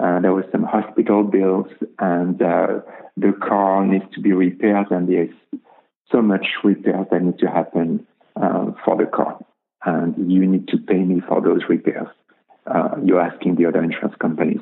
uh, 0.00 0.18
there 0.20 0.32
were 0.32 0.46
some 0.50 0.62
hospital 0.62 1.24
bills, 1.24 1.66
and 1.98 2.40
uh, 2.40 2.80
the 3.16 3.32
car 3.32 3.84
needs 3.84 4.04
to 4.14 4.20
be 4.20 4.32
repaired, 4.32 4.90
and 4.90 5.08
there's 5.08 5.34
so 6.10 6.22
much 6.22 6.46
repairs 6.64 7.06
that 7.10 7.22
need 7.22 7.38
to 7.38 7.46
happen 7.46 8.06
uh, 8.36 8.70
for 8.82 8.96
the 8.96 9.04
car, 9.04 9.38
and 9.84 10.32
you 10.32 10.46
need 10.46 10.68
to 10.68 10.78
pay 10.78 10.98
me 10.98 11.20
for 11.28 11.42
those 11.42 11.60
repairs. 11.68 12.08
Uh, 12.66 12.96
you're 13.04 13.20
asking 13.20 13.56
the 13.56 13.66
other 13.66 13.82
insurance 13.82 14.14
companies, 14.18 14.60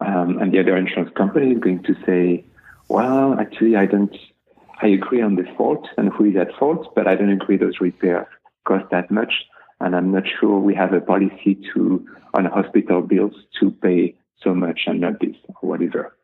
um, 0.00 0.38
and 0.38 0.52
the 0.52 0.60
other 0.60 0.76
insurance 0.76 1.10
company 1.16 1.50
is 1.52 1.58
going 1.58 1.82
to 1.82 1.94
say, 2.06 2.44
"Well, 2.88 3.34
actually, 3.40 3.74
I 3.74 3.86
don't. 3.86 4.16
I 4.80 4.88
agree 4.88 5.22
on 5.22 5.36
the 5.36 5.46
fault 5.56 5.88
and 5.96 6.12
who 6.12 6.26
is 6.26 6.36
at 6.36 6.54
fault, 6.58 6.94
but 6.94 7.08
I 7.08 7.16
don't 7.16 7.30
agree 7.30 7.56
those 7.56 7.80
repairs 7.80 8.26
cost 8.64 8.90
that 8.90 9.10
much." 9.10 9.32
And 9.80 9.94
I'm 9.94 10.12
not 10.12 10.24
sure 10.40 10.58
we 10.58 10.74
have 10.74 10.92
a 10.92 11.00
policy 11.00 11.58
to 11.74 12.06
on 12.34 12.44
hospital 12.46 13.02
bills 13.02 13.34
to 13.60 13.70
pay 13.70 14.14
so 14.42 14.54
much 14.54 14.80
and 14.86 15.00
not 15.00 15.20
this 15.20 15.36
or 15.48 15.70
whatever. 15.70 16.16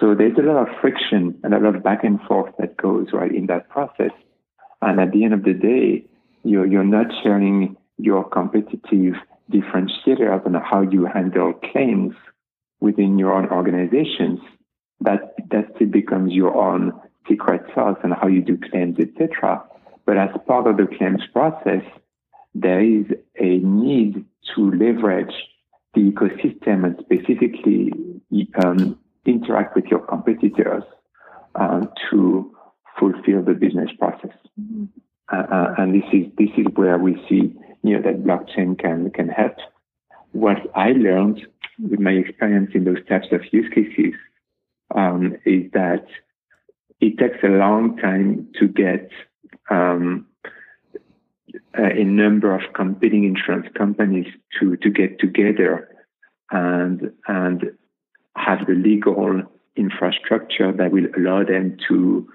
So 0.00 0.14
there's 0.14 0.36
a 0.38 0.42
lot 0.42 0.68
of 0.68 0.80
friction 0.80 1.38
and 1.42 1.54
a 1.54 1.58
lot 1.58 1.76
of 1.76 1.82
back 1.82 2.04
and 2.04 2.20
forth 2.22 2.54
that 2.58 2.76
goes 2.76 3.08
right 3.12 3.32
in 3.32 3.46
that 3.46 3.68
process. 3.68 4.10
And 4.80 5.00
at 5.00 5.12
the 5.12 5.24
end 5.24 5.34
of 5.34 5.44
the 5.44 5.52
day, 5.52 6.04
you're, 6.42 6.66
you're 6.66 6.84
not 6.84 7.06
sharing 7.22 7.76
your 7.98 8.28
competitive 8.28 9.14
differentiator 9.50 10.44
on 10.44 10.54
how 10.54 10.82
you 10.82 11.06
handle 11.06 11.52
claims 11.52 12.14
within 12.80 13.18
your 13.18 13.32
own 13.32 13.48
organizations. 13.48 14.40
That, 15.00 15.34
that 15.50 15.72
still 15.76 15.88
becomes 15.88 16.32
your 16.32 16.56
own 16.56 16.92
secret 17.28 17.62
sauce 17.74 17.98
and 18.02 18.12
how 18.12 18.26
you 18.26 18.42
do 18.42 18.58
claims, 18.70 18.96
etc. 18.98 19.62
But 20.04 20.16
as 20.16 20.30
part 20.46 20.66
of 20.66 20.76
the 20.78 20.86
claims 20.96 21.22
process, 21.32 21.82
there 22.54 22.80
is 22.80 23.06
a 23.38 23.58
need 23.58 24.24
to 24.54 24.70
leverage 24.72 25.34
the 25.94 26.10
ecosystem 26.10 26.84
and 26.84 26.96
specifically 27.00 27.92
um, 28.64 28.98
interact 29.26 29.74
with 29.76 29.86
your 29.86 30.00
competitors 30.00 30.84
uh, 31.54 31.82
to 32.10 32.54
fulfill 32.98 33.42
the 33.42 33.54
business 33.54 33.90
process. 33.98 34.36
Mm-hmm. 34.60 34.84
Uh, 35.32 35.36
uh, 35.36 35.74
and 35.78 35.94
this 35.94 36.08
is 36.12 36.26
this 36.36 36.50
is 36.58 36.66
where 36.74 36.98
we 36.98 37.14
see 37.28 37.54
you 37.82 37.98
know 37.98 38.02
that 38.02 38.24
blockchain 38.24 38.78
can 38.78 39.10
can 39.10 39.28
help. 39.28 39.56
What 40.32 40.58
I 40.74 40.92
learned 40.92 41.46
with 41.78 42.00
my 42.00 42.12
experience 42.12 42.70
in 42.74 42.84
those 42.84 43.04
types 43.08 43.28
of 43.32 43.40
use 43.52 43.70
cases 43.74 44.14
um, 44.94 45.36
is 45.44 45.70
that 45.72 46.04
it 47.00 47.18
takes 47.18 47.42
a 47.42 47.48
long 47.48 47.96
time 47.96 48.48
to 48.58 48.68
get 48.68 49.10
um, 49.70 50.26
a 51.74 52.04
number 52.04 52.54
of 52.54 52.72
competing 52.74 53.24
insurance 53.24 53.66
companies 53.76 54.26
to, 54.58 54.76
to 54.78 54.90
get 54.90 55.18
together 55.18 55.88
and, 56.50 57.12
and 57.28 57.72
have 58.36 58.66
the 58.66 58.74
legal 58.74 59.42
infrastructure 59.76 60.72
that 60.72 60.92
will 60.92 61.06
allow 61.16 61.44
them 61.44 61.76
to, 61.88 62.28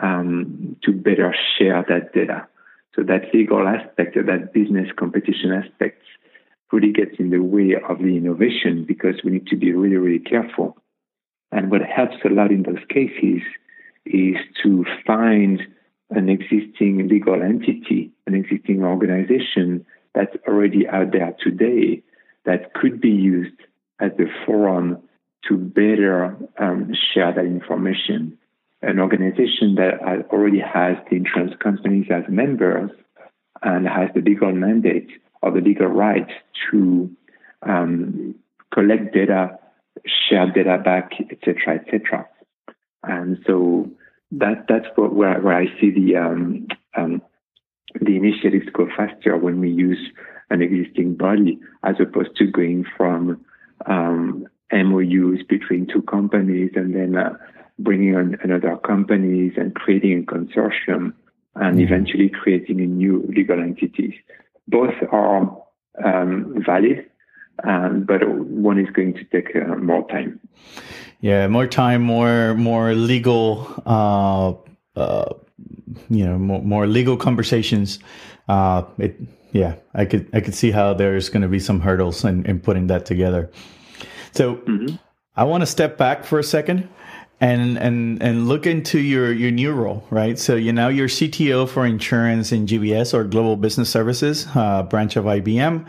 um, 0.00 0.76
to 0.82 0.92
better 0.92 1.34
share 1.58 1.84
that 1.88 2.12
data. 2.12 2.46
So 2.94 3.02
that 3.02 3.34
legal 3.34 3.68
aspect 3.68 4.14
that 4.14 4.52
business 4.54 4.88
competition 4.96 5.52
aspect 5.52 6.02
really 6.72 6.92
gets 6.92 7.18
in 7.18 7.30
the 7.30 7.38
way 7.38 7.76
of 7.88 7.98
the 7.98 8.16
innovation 8.16 8.84
because 8.86 9.16
we 9.22 9.32
need 9.32 9.46
to 9.48 9.56
be 9.56 9.72
really, 9.72 9.96
really 9.96 10.18
careful. 10.18 10.76
And 11.52 11.70
what 11.70 11.82
helps 11.82 12.16
a 12.24 12.28
lot 12.28 12.50
in 12.50 12.62
those 12.62 12.84
cases 12.88 13.42
is 14.04 14.36
to 14.62 14.84
find 15.06 15.60
an 16.10 16.28
existing 16.28 17.08
legal 17.08 17.42
entity, 17.42 18.12
an 18.26 18.34
existing 18.34 18.84
organization 18.84 19.84
that's 20.14 20.36
already 20.46 20.88
out 20.88 21.12
there 21.12 21.34
today 21.42 22.02
that 22.44 22.74
could 22.74 23.00
be 23.00 23.10
used 23.10 23.56
as 24.00 24.12
a 24.18 24.46
forum 24.46 24.98
to 25.48 25.56
better 25.56 26.36
um, 26.58 26.92
share 27.12 27.32
that 27.32 27.44
information. 27.44 28.38
An 28.82 29.00
organization 29.00 29.74
that 29.76 30.00
already 30.30 30.60
has 30.60 30.96
the 31.10 31.16
insurance 31.16 31.54
companies 31.62 32.06
as 32.10 32.24
members 32.28 32.90
and 33.62 33.86
has 33.88 34.10
the 34.14 34.20
legal 34.20 34.52
mandate 34.52 35.08
or 35.42 35.50
the 35.50 35.60
legal 35.60 35.86
right 35.86 36.28
to 36.70 37.10
um, 37.62 38.34
collect 38.72 39.12
data, 39.12 39.58
share 40.28 40.50
data 40.50 40.80
back, 40.84 41.12
etc., 41.30 41.80
etc. 41.80 42.28
And 43.02 43.38
so 43.46 43.90
that 44.32 44.66
that's 44.68 44.86
what, 44.96 45.14
where, 45.14 45.40
where 45.40 45.56
I 45.56 45.66
see 45.80 45.90
the 45.90 46.16
um, 46.16 46.66
um, 46.96 47.22
the 48.00 48.16
initiatives 48.16 48.66
go 48.72 48.88
faster 48.96 49.36
when 49.36 49.60
we 49.60 49.70
use 49.70 49.98
an 50.50 50.62
existing 50.62 51.14
body 51.14 51.58
as 51.84 51.96
opposed 52.00 52.36
to 52.36 52.46
going 52.46 52.84
from 52.96 53.44
um, 53.86 54.46
MOUs 54.72 55.42
between 55.48 55.86
two 55.86 56.02
companies 56.02 56.72
and 56.74 56.94
then 56.94 57.16
uh, 57.16 57.36
bringing 57.78 58.16
on 58.16 58.36
another 58.42 58.76
companies 58.76 59.52
and 59.56 59.74
creating 59.74 60.22
a 60.22 60.32
consortium 60.32 61.12
and 61.54 61.76
mm-hmm. 61.76 61.80
eventually 61.80 62.28
creating 62.28 62.80
a 62.80 62.86
new 62.86 63.24
legal 63.28 63.60
entity. 63.60 64.18
Both 64.68 64.94
are 65.12 65.56
um, 66.04 66.62
valid, 66.64 67.06
um, 67.64 68.04
but 68.04 68.26
one 68.28 68.78
is 68.78 68.88
going 68.90 69.14
to 69.14 69.24
take 69.24 69.54
uh, 69.56 69.76
more 69.76 70.06
time. 70.08 70.40
Yeah, 71.20 71.46
more 71.48 71.66
time, 71.66 72.02
more 72.02 72.54
more 72.54 72.94
legal, 72.94 73.82
uh, 73.86 74.52
uh, 74.98 75.34
you 76.10 76.26
know, 76.26 76.38
more, 76.38 76.62
more 76.62 76.86
legal 76.86 77.16
conversations. 77.16 77.98
Uh, 78.48 78.82
it, 78.98 79.16
yeah, 79.52 79.76
I 79.94 80.04
could 80.04 80.28
I 80.34 80.40
could 80.40 80.54
see 80.54 80.70
how 80.70 80.94
there's 80.94 81.28
going 81.30 81.42
to 81.42 81.48
be 81.48 81.58
some 81.58 81.80
hurdles 81.80 82.24
in, 82.24 82.44
in 82.44 82.60
putting 82.60 82.88
that 82.88 83.06
together. 83.06 83.50
So 84.32 84.56
mm-hmm. 84.56 84.96
I 85.34 85.44
want 85.44 85.62
to 85.62 85.66
step 85.66 85.96
back 85.96 86.24
for 86.24 86.38
a 86.38 86.44
second 86.44 86.88
and 87.40 87.78
and 87.78 88.22
and 88.22 88.48
look 88.48 88.66
into 88.66 88.98
your 88.98 89.32
your 89.32 89.50
new 89.50 89.72
role, 89.72 90.06
right? 90.10 90.38
So 90.38 90.54
you 90.56 90.72
now 90.72 90.88
you're 90.88 91.08
CTO 91.08 91.68
for 91.68 91.86
insurance 91.86 92.52
in 92.52 92.66
GBS 92.66 93.14
or 93.14 93.24
Global 93.24 93.56
Business 93.56 93.90
Services, 93.90 94.46
uh, 94.54 94.82
branch 94.82 95.16
of 95.16 95.24
IBM. 95.24 95.86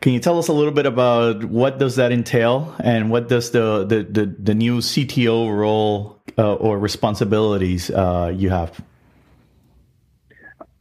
Can 0.00 0.12
you 0.12 0.20
tell 0.20 0.38
us 0.38 0.48
a 0.48 0.52
little 0.52 0.72
bit 0.72 0.86
about 0.86 1.44
what 1.44 1.78
does 1.78 1.96
that 1.96 2.12
entail 2.12 2.74
and 2.82 3.10
what 3.10 3.28
does 3.28 3.50
the 3.50 3.84
the 3.84 4.02
the, 4.04 4.26
the 4.26 4.54
new 4.54 4.78
CTO 4.78 5.56
role 5.56 6.20
uh, 6.38 6.54
or 6.54 6.78
responsibilities 6.78 7.90
uh, 7.90 8.32
you 8.34 8.50
have? 8.50 8.80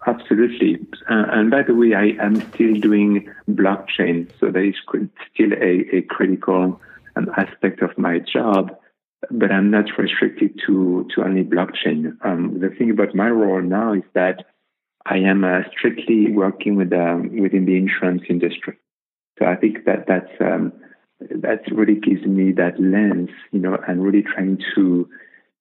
Absolutely. 0.08 0.86
Uh, 1.10 1.25
and 1.32 1.49
by 1.49 1.63
the 1.63 1.73
way, 1.73 1.95
I 1.95 2.13
am 2.23 2.36
still 2.54 2.75
doing 2.75 3.28
blockchain, 3.49 4.30
so 4.39 4.51
that 4.51 4.62
is 4.62 4.75
still 5.34 5.51
a, 5.54 5.97
a 5.97 6.01
critical 6.04 6.80
um, 7.15 7.30
aspect 7.36 7.82
of 7.82 7.97
my 7.97 8.19
job 8.19 8.78
but 9.32 9.51
I'm 9.51 9.71
not 9.71 9.86
restricted 9.97 10.60
to, 10.65 11.08
to 11.15 11.23
only 11.23 11.43
blockchain. 11.43 12.17
Um, 12.23 12.60
the 12.60 12.69
thing 12.69 12.91
about 12.91 13.15
my 13.15 13.30
role 13.30 13.62
now 13.62 13.93
is 13.93 14.04
that 14.13 14.45
I 15.06 15.17
am 15.17 15.43
uh, 15.43 15.62
strictly 15.71 16.32
working 16.32 16.75
with 16.75 16.91
um, 16.93 17.38
within 17.39 17.65
the 17.65 17.78
insurance 17.78 18.23
industry. 18.30 18.78
So 19.38 19.45
I 19.45 19.56
think 19.56 19.86
that 19.86 20.06
that's 20.08 20.32
um, 20.39 20.71
that 21.19 21.62
really 21.71 22.00
gives 22.00 22.26
me 22.26 22.52
that 22.54 22.80
lens, 22.80 23.30
you 23.52 23.60
know, 23.60 23.78
and 23.88 24.04
really 24.04 24.24
trying 24.24 24.60
to 24.76 25.10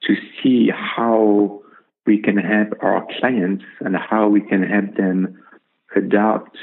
to 0.02 0.16
see 0.42 0.70
how 0.70 1.62
we 2.06 2.20
can 2.20 2.36
help 2.36 2.68
our 2.80 3.06
clients 3.18 3.64
and 3.80 3.96
how 3.96 4.28
we 4.28 4.40
can 4.40 4.62
help 4.62 4.96
them 4.96 5.42
adopt, 5.96 6.56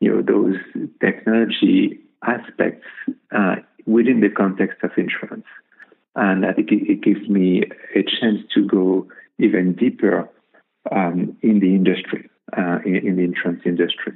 you 0.00 0.10
know, 0.10 0.22
those 0.22 0.56
technology 1.00 1.98
aspects 2.24 2.86
uh, 3.34 3.56
within 3.86 4.20
the 4.20 4.28
context 4.28 4.78
of 4.82 4.90
insurance. 4.96 5.46
And 6.14 6.44
I 6.44 6.52
think 6.52 6.70
it, 6.70 6.90
it 6.90 7.02
gives 7.02 7.28
me 7.28 7.64
a 7.94 8.02
chance 8.02 8.40
to 8.54 8.66
go 8.66 9.08
even 9.38 9.74
deeper 9.74 10.28
um, 10.90 11.36
in 11.42 11.60
the 11.60 11.74
industry, 11.74 12.28
uh, 12.56 12.78
in, 12.84 12.96
in, 12.96 13.16
the 13.16 13.22
insurance 13.22 13.62
industry. 13.64 14.12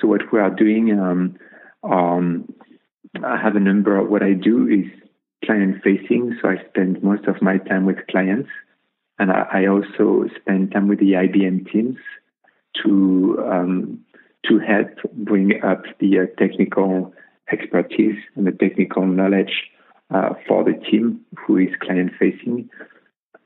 So 0.00 0.08
what 0.08 0.32
we 0.32 0.38
are 0.38 0.50
doing, 0.50 0.98
um, 0.98 1.36
um, 1.82 2.52
I 3.24 3.36
have 3.40 3.56
a 3.56 3.60
number 3.60 3.96
of 3.96 4.08
what 4.08 4.22
I 4.22 4.32
do 4.32 4.68
is 4.68 4.86
client 5.44 5.82
facing. 5.82 6.36
So 6.40 6.48
I 6.48 6.56
spend 6.68 7.02
most 7.02 7.26
of 7.26 7.40
my 7.42 7.58
time 7.58 7.86
with 7.86 8.06
clients, 8.10 8.50
and 9.18 9.30
I, 9.30 9.46
I 9.52 9.66
also 9.66 10.26
spend 10.40 10.72
time 10.72 10.88
with 10.88 10.98
the 10.98 11.12
IBM 11.12 11.70
teams 11.72 11.98
to 12.82 13.44
um, 13.50 14.04
to 14.46 14.58
help 14.58 14.88
bring 15.12 15.62
up 15.62 15.82
the 16.00 16.20
uh, 16.20 16.26
technical 16.38 17.12
expertise 17.50 18.18
and 18.36 18.46
the 18.46 18.52
technical 18.52 19.06
knowledge 19.06 19.70
uh, 20.14 20.34
for 20.46 20.64
the 20.64 20.74
team 20.90 21.20
who 21.36 21.58
is 21.58 21.68
client 21.80 22.12
facing. 22.18 22.68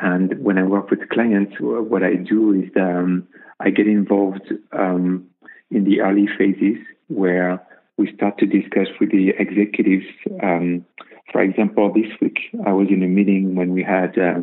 And 0.01 0.43
when 0.43 0.59
I 0.59 0.65
work 0.65 0.91
with 0.91 1.09
clients, 1.11 1.55
what 1.61 2.03
I 2.03 2.15
do 2.15 2.53
is 2.53 2.71
um, 2.77 3.29
I 3.61 3.71
get 3.71 3.87
involved 3.87 4.53
um, 4.73 5.29
in 5.75 5.85
the 5.85 6.01
early 6.01 6.29
phases 6.39 6.79
where 7.09 7.61
we 7.97 8.13
start 8.15 8.39
to 8.39 8.47
discuss 8.47 8.89
with 9.01 9.11
the 9.11 9.31
executives. 9.39 10.07
Um, 10.43 10.85
for 11.31 11.43
example, 11.43 11.93
this 11.93 12.11
week 12.21 12.39
I 12.67 12.73
was 12.73 12.89
in 12.89 13.03
a 13.03 13.07
meeting 13.09 13.55
when 13.55 13.73
we 13.73 13.83
had 13.83 14.19
uh, 14.19 14.41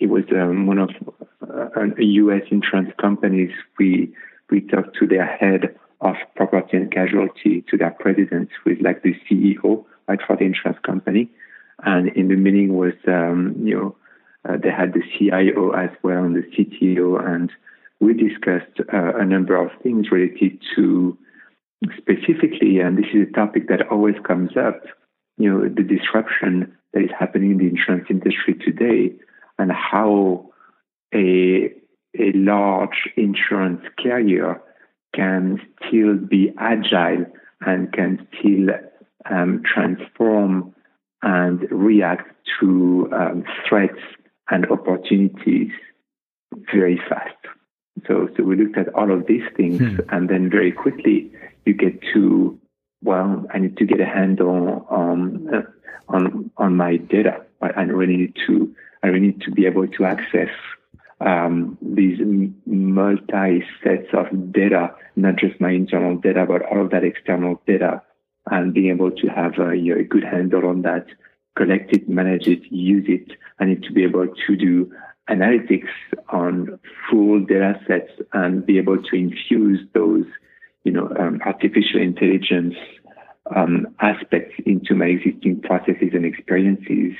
it 0.00 0.06
was 0.06 0.24
um, 0.32 0.66
one 0.66 0.78
of 0.78 0.90
uh, 1.42 1.80
a 1.98 2.04
U.S. 2.04 2.42
insurance 2.50 2.92
companies. 3.00 3.50
We 3.78 4.14
we 4.50 4.60
talked 4.60 4.96
to 4.98 5.06
their 5.06 5.26
head 5.26 5.76
of 6.00 6.16
property 6.34 6.76
and 6.76 6.92
casualty, 6.92 7.64
to 7.70 7.76
their 7.76 7.90
president, 7.90 8.50
who 8.62 8.70
is 8.70 8.78
like 8.80 9.02
the 9.02 9.14
CEO 9.28 9.84
right 10.08 10.20
for 10.26 10.36
the 10.36 10.44
insurance 10.44 10.78
company. 10.84 11.30
And 11.84 12.08
in 12.08 12.28
the 12.28 12.36
meeting 12.36 12.76
was, 12.76 12.94
um, 13.08 13.56
you 13.62 13.74
know, 13.74 13.96
uh, 14.48 14.56
they 14.62 14.70
had 14.70 14.92
the 14.92 15.02
CIO 15.18 15.70
as 15.70 15.90
well 16.02 16.24
and 16.24 16.36
the 16.36 16.42
CTO, 16.42 17.24
and 17.26 17.50
we 18.00 18.12
discussed 18.14 18.80
uh, 18.92 19.16
a 19.16 19.24
number 19.24 19.56
of 19.56 19.70
things 19.82 20.10
related 20.10 20.60
to 20.74 21.16
specifically, 21.96 22.80
and 22.80 22.98
this 22.98 23.06
is 23.14 23.28
a 23.28 23.32
topic 23.32 23.68
that 23.68 23.88
always 23.90 24.16
comes 24.26 24.56
up, 24.56 24.82
you 25.38 25.50
know, 25.50 25.68
the 25.68 25.82
disruption 25.82 26.76
that 26.92 27.02
is 27.02 27.10
happening 27.18 27.52
in 27.52 27.58
the 27.58 27.68
insurance 27.68 28.06
industry 28.10 28.54
today, 28.54 29.14
and 29.58 29.72
how 29.72 30.50
a 31.14 31.72
a 32.18 32.32
large 32.32 33.10
insurance 33.16 33.82
carrier 34.02 34.60
can 35.14 35.60
still 35.86 36.16
be 36.16 36.50
agile 36.58 37.26
and 37.60 37.92
can 37.92 38.26
still 38.38 38.68
um, 39.30 39.62
transform 39.64 40.74
and 41.22 41.66
react 41.70 42.30
to 42.60 43.08
um, 43.12 43.44
threats 43.68 44.00
and 44.50 44.66
opportunities 44.70 45.70
very 46.72 47.00
fast. 47.08 47.55
So, 48.06 48.28
so 48.36 48.42
we 48.42 48.56
looked 48.56 48.76
at 48.76 48.94
all 48.94 49.10
of 49.10 49.26
these 49.26 49.44
things, 49.56 49.80
hmm. 49.80 50.00
and 50.10 50.28
then 50.28 50.50
very 50.50 50.72
quickly 50.72 51.32
you 51.64 51.74
get 51.74 52.00
to, 52.14 52.58
well, 53.02 53.46
I 53.52 53.58
need 53.58 53.76
to 53.78 53.86
get 53.86 54.00
a 54.00 54.06
handle 54.06 54.86
on 54.90 55.54
uh, 55.54 55.62
on 56.08 56.50
on 56.56 56.76
my 56.76 56.96
data. 56.96 57.42
I 57.62 57.82
really 57.82 58.16
need 58.16 58.36
to 58.46 58.74
I 59.02 59.08
really 59.08 59.28
need 59.28 59.40
to 59.42 59.50
be 59.50 59.66
able 59.66 59.88
to 59.88 60.04
access 60.04 60.50
um, 61.20 61.78
these 61.80 62.18
multi 62.66 63.64
sets 63.82 64.08
of 64.12 64.52
data, 64.52 64.94
not 65.16 65.36
just 65.36 65.60
my 65.60 65.70
internal 65.70 66.16
data, 66.16 66.44
but 66.46 66.62
all 66.62 66.82
of 66.82 66.90
that 66.90 67.04
external 67.04 67.60
data 67.66 68.02
and 68.50 68.74
being 68.74 68.90
able 68.90 69.10
to 69.10 69.26
have 69.28 69.58
a, 69.58 69.76
you 69.76 69.94
know, 69.94 70.00
a 70.00 70.04
good 70.04 70.24
handle 70.24 70.66
on 70.66 70.82
that, 70.82 71.06
collect 71.56 71.92
it, 71.92 72.08
manage 72.08 72.46
it, 72.46 72.60
use 72.70 73.06
it. 73.08 73.36
I 73.58 73.64
need 73.64 73.82
to 73.84 73.92
be 73.92 74.04
able 74.04 74.28
to 74.28 74.56
do 74.56 74.92
analytics 75.28 75.88
on 76.30 76.78
full 77.10 77.40
data 77.44 77.78
sets 77.86 78.10
and 78.32 78.64
be 78.64 78.78
able 78.78 79.02
to 79.02 79.16
infuse 79.16 79.80
those, 79.94 80.24
you 80.84 80.92
know, 80.92 81.12
um, 81.18 81.40
artificial 81.44 82.00
intelligence 82.00 82.74
um, 83.54 83.86
aspects 84.00 84.54
into 84.64 84.94
my 84.94 85.06
existing 85.06 85.60
processes 85.62 86.10
and 86.12 86.24
experiences. 86.24 87.12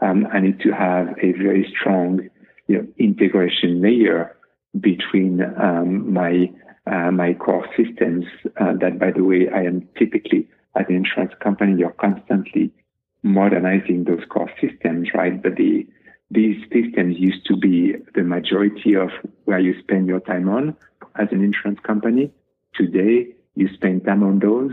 Um, 0.00 0.26
I 0.32 0.40
need 0.40 0.60
to 0.60 0.70
have 0.72 1.08
a 1.22 1.32
very 1.32 1.72
strong, 1.78 2.28
you 2.66 2.78
know, 2.78 2.86
integration 2.98 3.80
layer 3.80 4.36
between 4.80 5.40
um, 5.60 6.12
my 6.12 6.50
uh, 6.86 7.10
my 7.10 7.32
core 7.34 7.66
systems. 7.76 8.26
Uh, 8.60 8.74
that, 8.80 8.98
by 8.98 9.10
the 9.10 9.24
way, 9.24 9.48
I 9.54 9.62
am 9.62 9.88
typically 9.98 10.48
as 10.76 10.86
an 10.88 10.96
insurance 10.96 11.32
company, 11.40 11.78
you're 11.78 11.90
constantly 11.92 12.72
modernizing 13.22 14.04
those 14.04 14.24
core 14.28 14.50
systems, 14.60 15.08
right? 15.14 15.42
But 15.42 15.56
the 15.56 15.86
these 16.30 16.60
systems 16.72 17.16
used 17.18 17.46
to 17.46 17.56
be 17.56 17.94
the 18.14 18.22
majority 18.22 18.94
of 18.94 19.10
where 19.44 19.58
you 19.58 19.78
spend 19.80 20.08
your 20.08 20.20
time 20.20 20.48
on 20.48 20.76
as 21.16 21.28
an 21.30 21.42
insurance 21.42 21.80
company. 21.80 22.32
Today, 22.74 23.28
you 23.54 23.68
spend 23.74 24.04
time 24.04 24.22
on 24.22 24.40
those 24.40 24.72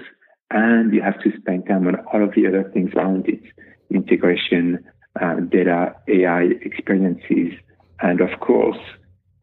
and 0.50 0.94
you 0.94 1.02
have 1.02 1.22
to 1.22 1.32
spend 1.38 1.68
time 1.68 1.88
on 1.88 1.96
all 2.12 2.24
of 2.24 2.34
the 2.36 2.48
other 2.48 2.70
things 2.74 2.94
around 2.94 3.28
it 3.28 3.42
integration, 3.90 4.84
uh, 5.22 5.36
data, 5.36 5.94
AI 6.08 6.44
experiences, 6.62 7.54
and 8.02 8.22
of 8.22 8.40
course, 8.40 8.80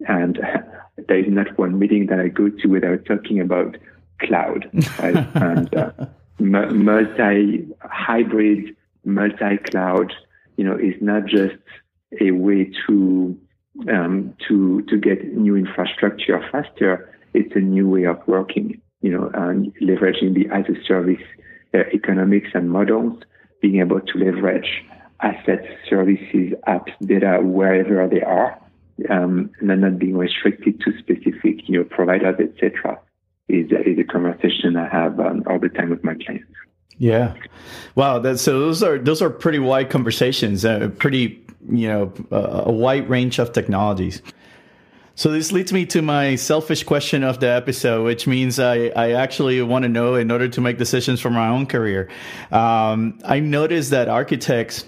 And 0.07 0.39
there 1.09 1.19
is 1.19 1.27
not 1.29 1.59
one 1.59 1.79
meeting 1.79 2.07
that 2.07 2.19
I 2.19 2.29
go 2.29 2.49
to 2.49 2.69
without 2.69 3.05
talking 3.05 3.41
about 3.41 3.77
cloud 4.21 4.69
right? 4.99 5.17
and 5.35 5.75
uh, 5.75 5.93
multi 6.39 7.67
hybrid, 7.83 8.77
multi 9.05 9.59
cloud. 9.71 10.13
You 10.57 10.65
know, 10.65 10.77
is 10.77 10.95
not 11.01 11.27
just 11.27 11.55
a 12.21 12.31
way 12.33 12.71
to 12.87 13.39
um, 13.93 14.35
to 14.49 14.83
to 14.83 14.99
get 14.99 15.37
new 15.37 15.57
infrastructure 15.57 16.41
faster. 16.51 17.15
It's 17.35 17.55
a 17.55 17.61
new 17.61 17.89
way 17.89 18.05
of 18.05 18.21
working. 18.27 18.81
You 19.01 19.13
know, 19.13 19.31
and 19.33 19.73
leveraging 19.77 20.35
the 20.35 20.49
as 20.53 20.65
a 20.69 20.83
service 20.85 21.23
uh, 21.73 21.85
economics 21.93 22.49
and 22.55 22.71
models, 22.71 23.23
being 23.63 23.79
able 23.81 24.01
to 24.01 24.19
leverage 24.19 24.85
assets, 25.21 25.67
services, 25.89 26.53
apps, 26.67 26.93
data 27.05 27.39
wherever 27.43 28.09
they 28.09 28.23
are, 28.23 28.59
um, 29.11 29.51
and 29.61 29.81
not 29.81 29.99
being 29.99 30.17
restricted 30.17 30.81
to 30.81 30.93
specific 30.99 31.69
you 31.69 31.79
know 31.79 31.85
providers, 31.85 32.37
etc. 32.41 32.99
Is, 33.49 33.71
is 33.71 33.99
a 33.99 34.05
conversation 34.05 34.77
I 34.77 34.89
have 34.89 35.19
um, 35.21 35.43
all 35.47 35.59
the 35.59 35.71
time 35.71 35.91
with 35.91 36.05
my 36.05 36.15
clients. 36.15 36.53
Yeah, 36.99 37.35
wow. 37.95 38.19
That, 38.19 38.39
so 38.39 38.59
those 38.59 38.83
are 38.83 38.99
those 38.99 39.23
are 39.23 39.31
pretty 39.31 39.61
wide 39.61 39.89
conversations. 39.91 40.65
Uh, 40.65 40.89
pretty 40.99 41.47
you 41.69 41.89
know 41.89 42.13
a 42.31 42.73
wide 42.73 43.09
range 43.09 43.39
of 43.39 43.53
technologies. 43.53 44.23
So 45.15 45.33
this 45.33 45.51
leads 45.51 45.73
me 45.73 45.85
to 45.87 46.01
my 46.01 46.37
selfish 46.37 46.85
question 46.85 47.25
of 47.25 47.41
the 47.41 47.49
episode, 47.49 48.05
which 48.05 48.29
means 48.29 48.61
I, 48.61 48.93
I 48.95 49.15
actually 49.15 49.61
want 49.63 49.83
to 49.83 49.89
know 49.89 50.15
in 50.15 50.31
order 50.31 50.47
to 50.47 50.61
make 50.61 50.79
decisions 50.79 51.21
for 51.21 51.29
my 51.29 51.49
own 51.49 51.67
career. 51.67 52.09
Um, 52.53 53.19
I 53.25 53.41
noticed 53.41 53.91
that 53.91 54.09
architects 54.09 54.85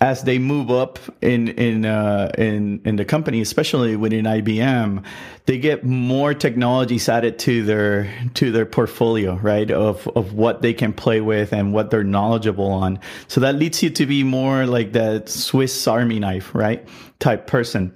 as 0.00 0.22
they 0.22 0.38
move 0.38 0.70
up 0.70 0.98
in 1.20 1.48
in 1.48 1.84
uh, 1.84 2.30
in 2.38 2.80
in 2.84 2.96
the 2.96 3.04
company, 3.04 3.40
especially 3.40 3.96
within 3.96 4.26
IBM, 4.26 5.04
they 5.46 5.58
get 5.58 5.84
more 5.84 6.34
technologies 6.34 7.08
added 7.08 7.38
to 7.40 7.64
their 7.64 8.08
to 8.34 8.52
their 8.52 8.66
portfolio, 8.66 9.34
right? 9.36 9.70
Of 9.70 10.06
of 10.08 10.34
what 10.34 10.62
they 10.62 10.72
can 10.72 10.92
play 10.92 11.20
with 11.20 11.52
and 11.52 11.72
what 11.72 11.90
they're 11.90 12.04
knowledgeable 12.04 12.70
on. 12.70 13.00
So 13.26 13.40
that 13.40 13.56
leads 13.56 13.82
you 13.82 13.90
to 13.90 14.06
be 14.06 14.22
more 14.22 14.66
like 14.66 14.92
that 14.92 15.28
Swiss 15.28 15.88
Army 15.88 16.20
knife, 16.20 16.54
right? 16.54 16.86
Type 17.18 17.46
person. 17.46 17.92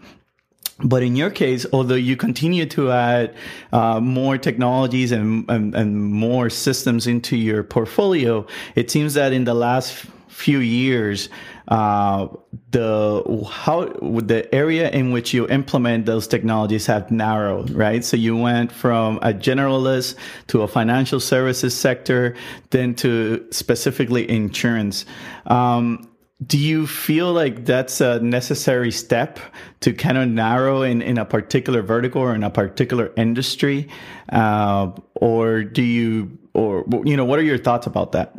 But 0.84 1.04
in 1.04 1.14
your 1.14 1.30
case, 1.30 1.64
although 1.72 1.94
you 1.94 2.16
continue 2.16 2.66
to 2.66 2.90
add 2.90 3.36
uh, 3.72 4.00
more 4.00 4.36
technologies 4.36 5.12
and, 5.12 5.48
and, 5.48 5.74
and 5.76 5.96
more 5.96 6.50
systems 6.50 7.06
into 7.06 7.36
your 7.36 7.62
portfolio, 7.62 8.44
it 8.74 8.90
seems 8.90 9.14
that 9.14 9.32
in 9.32 9.44
the 9.44 9.54
last 9.54 10.06
few 10.32 10.58
years, 10.58 11.28
uh, 11.68 12.26
the 12.70 13.46
how 13.50 13.84
the 13.84 14.48
area 14.54 14.90
in 14.90 15.12
which 15.12 15.32
you 15.32 15.46
implement 15.48 16.06
those 16.06 16.26
technologies 16.26 16.86
have 16.86 17.10
narrowed, 17.10 17.70
right? 17.70 18.04
So 18.04 18.16
you 18.16 18.36
went 18.36 18.72
from 18.72 19.18
a 19.18 19.32
generalist 19.32 20.16
to 20.48 20.62
a 20.62 20.68
financial 20.68 21.20
services 21.20 21.74
sector, 21.74 22.34
then 22.70 22.94
to 22.96 23.46
specifically 23.50 24.28
insurance. 24.28 25.04
Um, 25.46 26.08
do 26.44 26.58
you 26.58 26.86
feel 26.86 27.32
like 27.32 27.64
that's 27.64 28.00
a 28.00 28.18
necessary 28.20 28.90
step 28.90 29.38
to 29.80 29.92
kind 29.92 30.18
of 30.18 30.28
narrow 30.28 30.82
in, 30.82 31.00
in 31.00 31.18
a 31.18 31.24
particular 31.24 31.82
vertical 31.82 32.20
or 32.20 32.34
in 32.34 32.42
a 32.42 32.50
particular 32.50 33.12
industry 33.16 33.88
uh, 34.30 34.90
or 35.14 35.62
do 35.62 35.82
you 35.82 36.36
or 36.54 36.84
you 37.04 37.16
know 37.16 37.24
what 37.24 37.38
are 37.38 37.44
your 37.44 37.58
thoughts 37.58 37.86
about 37.86 38.12
that 38.12 38.34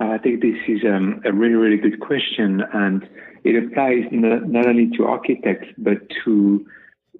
I 0.00 0.18
think 0.18 0.42
this 0.42 0.56
is 0.66 0.80
um, 0.84 1.22
a 1.24 1.32
really, 1.32 1.54
really 1.54 1.76
good 1.76 2.00
question, 2.00 2.62
and 2.72 3.08
it 3.44 3.62
applies 3.62 4.04
not, 4.10 4.48
not 4.48 4.66
only 4.66 4.90
to 4.96 5.04
architects 5.04 5.68
but 5.78 5.98
to, 6.24 6.66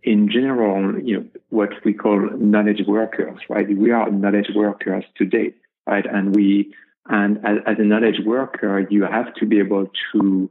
in 0.02 0.28
general, 0.28 1.00
you 1.00 1.18
know, 1.18 1.26
what 1.50 1.70
we 1.84 1.92
call 1.92 2.30
knowledge 2.36 2.82
workers. 2.86 3.38
Right? 3.48 3.66
We 3.68 3.90
are 3.90 4.10
knowledge 4.10 4.48
workers 4.54 5.04
today, 5.16 5.54
right? 5.86 6.04
And 6.06 6.34
we, 6.34 6.74
and 7.06 7.38
as, 7.38 7.58
as 7.66 7.76
a 7.78 7.84
knowledge 7.84 8.20
worker, 8.24 8.86
you 8.90 9.04
have 9.04 9.32
to 9.34 9.46
be 9.46 9.58
able 9.60 9.90
to 10.12 10.50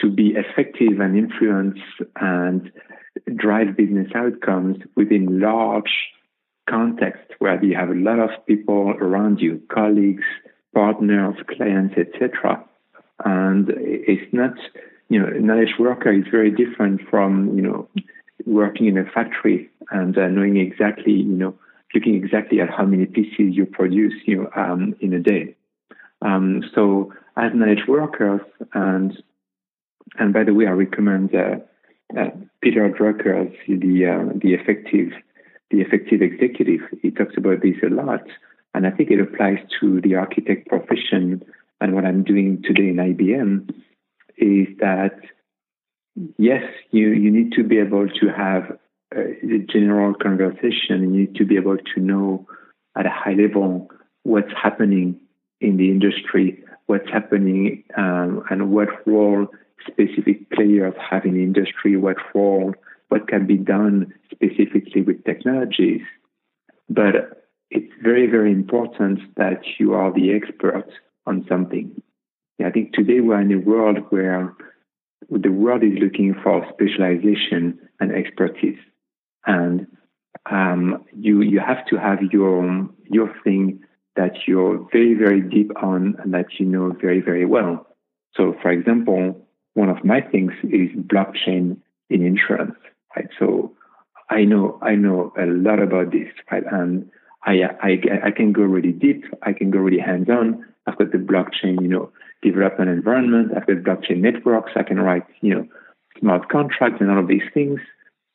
to 0.00 0.10
be 0.10 0.36
effective 0.36 1.00
and 1.00 1.18
influence 1.18 1.78
and 2.20 2.70
drive 3.36 3.76
business 3.76 4.08
outcomes 4.14 4.76
within 4.94 5.40
large 5.40 5.90
context 6.68 7.32
where 7.38 7.62
you 7.64 7.74
have 7.74 7.88
a 7.88 7.94
lot 7.94 8.18
of 8.18 8.30
people 8.46 8.90
around 8.90 9.40
you, 9.40 9.60
colleagues, 9.72 10.24
partners, 10.74 11.36
clients, 11.56 11.94
etc. 11.96 12.64
And 13.24 13.68
it's 13.70 14.32
not, 14.32 14.54
you 15.08 15.20
know, 15.20 15.28
a 15.28 15.40
knowledge 15.40 15.74
worker 15.78 16.12
is 16.12 16.24
very 16.30 16.50
different 16.50 17.00
from, 17.10 17.56
you 17.56 17.62
know, 17.62 17.88
working 18.46 18.86
in 18.86 18.98
a 18.98 19.04
factory 19.04 19.70
and 19.90 20.16
uh, 20.16 20.28
knowing 20.28 20.56
exactly, 20.56 21.12
you 21.12 21.36
know, 21.36 21.54
looking 21.94 22.14
exactly 22.14 22.60
at 22.60 22.70
how 22.70 22.84
many 22.84 23.06
pieces 23.06 23.56
you 23.56 23.66
produce, 23.66 24.14
you 24.26 24.42
know, 24.42 24.50
um, 24.54 24.94
in 25.00 25.12
a 25.14 25.20
day. 25.20 25.56
Um, 26.22 26.62
so 26.74 27.12
as 27.36 27.52
knowledge 27.54 27.86
workers, 27.86 28.40
and 28.74 29.16
and 30.18 30.32
by 30.32 30.44
the 30.44 30.54
way, 30.54 30.66
I 30.66 30.70
recommend 30.70 31.34
uh, 31.34 31.56
uh, 32.18 32.30
Peter 32.60 32.88
Drucker's 32.90 33.54
the 33.68 34.06
uh, 34.06 34.32
the 34.40 34.54
effective 34.54 35.12
the 35.70 35.80
effective 35.80 36.22
executive. 36.22 36.80
He 37.02 37.10
talks 37.10 37.36
about 37.36 37.62
this 37.62 37.76
a 37.84 37.90
lot. 37.92 38.24
And 38.74 38.86
I 38.86 38.90
think 38.90 39.10
it 39.10 39.20
applies 39.20 39.58
to 39.80 40.00
the 40.00 40.16
architect 40.16 40.68
profession. 40.68 41.42
And 41.80 41.94
what 41.94 42.04
I'm 42.04 42.22
doing 42.22 42.62
today 42.62 42.88
in 42.88 42.96
IBM 42.96 43.70
is 44.36 44.68
that, 44.80 45.18
yes, 46.38 46.62
you, 46.90 47.08
you 47.08 47.30
need 47.30 47.52
to 47.52 47.64
be 47.64 47.78
able 47.78 48.08
to 48.08 48.28
have 48.28 48.78
a 49.14 49.58
general 49.70 50.14
conversation. 50.14 51.00
You 51.00 51.06
need 51.06 51.34
to 51.36 51.44
be 51.44 51.56
able 51.56 51.78
to 51.78 52.00
know 52.00 52.46
at 52.96 53.06
a 53.06 53.10
high 53.10 53.34
level 53.34 53.90
what's 54.24 54.52
happening 54.60 55.20
in 55.60 55.76
the 55.76 55.90
industry, 55.90 56.62
what's 56.86 57.08
happening, 57.10 57.84
um, 57.96 58.44
and 58.50 58.70
what 58.70 59.06
role 59.06 59.48
specific 59.86 60.50
players 60.50 60.94
have 61.10 61.24
in 61.24 61.34
the 61.34 61.42
industry, 61.42 61.96
what 61.96 62.16
role, 62.34 62.74
what 63.08 63.28
can 63.28 63.46
be 63.46 63.56
done 63.56 64.12
specifically 64.30 65.02
with 65.02 65.24
technologies. 65.24 66.02
But 66.88 67.47
it's 67.70 67.92
very, 68.02 68.26
very 68.26 68.52
important 68.52 69.20
that 69.36 69.60
you 69.78 69.94
are 69.94 70.12
the 70.12 70.32
expert 70.32 70.88
on 71.26 71.44
something. 71.48 72.02
I 72.64 72.70
think 72.70 72.92
today 72.92 73.20
we're 73.20 73.40
in 73.40 73.52
a 73.52 73.58
world 73.58 73.98
where 74.10 74.54
the 75.30 75.50
world 75.50 75.84
is 75.84 75.98
looking 76.00 76.34
for 76.42 76.66
specialization 76.72 77.78
and 78.00 78.12
expertise, 78.12 78.78
and 79.46 79.86
um, 80.50 81.04
you 81.16 81.42
you 81.42 81.60
have 81.60 81.86
to 81.86 81.96
have 81.96 82.18
your 82.32 82.88
your 83.04 83.32
thing 83.44 83.80
that 84.18 84.32
you're 84.48 84.84
very, 84.90 85.14
very 85.14 85.40
deep 85.40 85.70
on 85.80 86.16
and 86.18 86.34
that 86.34 86.46
you 86.58 86.66
know 86.66 86.92
very, 87.00 87.20
very 87.20 87.46
well. 87.46 87.86
So, 88.34 88.56
for 88.60 88.70
example, 88.72 89.40
one 89.74 89.88
of 89.88 90.04
my 90.04 90.20
things 90.20 90.52
is 90.64 90.90
blockchain 90.96 91.76
in 92.10 92.26
insurance. 92.26 92.74
Right. 93.14 93.28
So 93.38 93.76
I 94.28 94.44
know 94.44 94.78
I 94.82 94.96
know 94.96 95.32
a 95.38 95.46
lot 95.46 95.80
about 95.80 96.10
this, 96.10 96.28
right? 96.50 96.64
And 96.70 97.08
I, 97.48 97.62
I, 97.80 97.98
I 98.26 98.30
can 98.30 98.52
go 98.52 98.62
really 98.62 98.92
deep. 98.92 99.24
I 99.42 99.54
can 99.54 99.70
go 99.70 99.78
really 99.78 99.98
hands 99.98 100.28
on. 100.28 100.66
I've 100.86 100.98
got 100.98 101.12
the 101.12 101.18
blockchain, 101.18 101.80
you 101.80 101.88
know, 101.88 102.12
development 102.42 102.90
environment. 102.90 103.52
I've 103.56 103.66
got 103.66 103.76
blockchain 103.76 104.18
networks. 104.18 104.72
I 104.76 104.82
can 104.82 105.00
write, 105.00 105.24
you 105.40 105.54
know, 105.54 105.66
smart 106.20 106.50
contracts 106.50 106.98
and 107.00 107.10
all 107.10 107.20
of 107.20 107.28
these 107.28 107.48
things. 107.54 107.80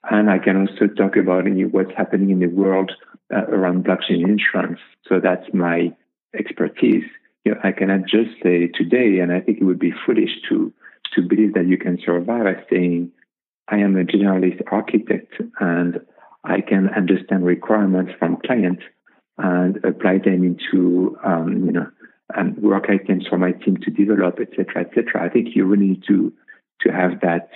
And 0.09 0.31
I 0.31 0.39
can 0.39 0.57
also 0.57 0.87
talk 0.87 1.15
about 1.15 1.45
you 1.45 1.51
know, 1.51 1.67
what's 1.67 1.95
happening 1.95 2.31
in 2.31 2.39
the 2.39 2.47
world 2.47 2.91
uh, 3.31 3.45
around 3.45 3.85
blockchain 3.85 4.27
insurance. 4.27 4.79
So 5.07 5.19
that's 5.19 5.45
my 5.53 5.95
expertise. 6.37 7.05
You 7.45 7.53
know, 7.53 7.59
I 7.63 7.71
cannot 7.71 8.07
just 8.07 8.31
say 8.41 8.67
today, 8.67 9.19
and 9.19 9.31
I 9.31 9.41
think 9.41 9.59
it 9.61 9.65
would 9.65 9.79
be 9.79 9.93
foolish 10.05 10.41
to 10.49 10.73
to 11.13 11.21
believe 11.21 11.53
that 11.53 11.67
you 11.67 11.77
can 11.77 11.99
survive 12.03 12.45
by 12.45 12.63
saying, 12.71 13.11
I 13.67 13.77
am 13.77 13.95
a 13.95 14.03
generalist 14.03 14.63
architect 14.71 15.33
and 15.59 15.99
I 16.43 16.61
can 16.61 16.89
understand 16.89 17.45
requirements 17.45 18.13
from 18.17 18.37
clients 18.43 18.81
and 19.37 19.77
apply 19.83 20.19
them 20.19 20.43
into 20.43 21.17
um, 21.23 21.65
you 21.65 21.71
know 21.71 21.87
and 22.35 22.57
work 22.57 22.85
items 22.89 23.27
for 23.27 23.37
my 23.37 23.51
team 23.51 23.77
to 23.77 23.91
develop, 23.91 24.39
etc., 24.39 24.85
etc. 24.85 25.23
I 25.23 25.29
think 25.29 25.49
you 25.55 25.65
really 25.65 25.87
need 25.89 26.03
to 26.07 26.33
to 26.81 26.91
have 26.91 27.21
that 27.21 27.49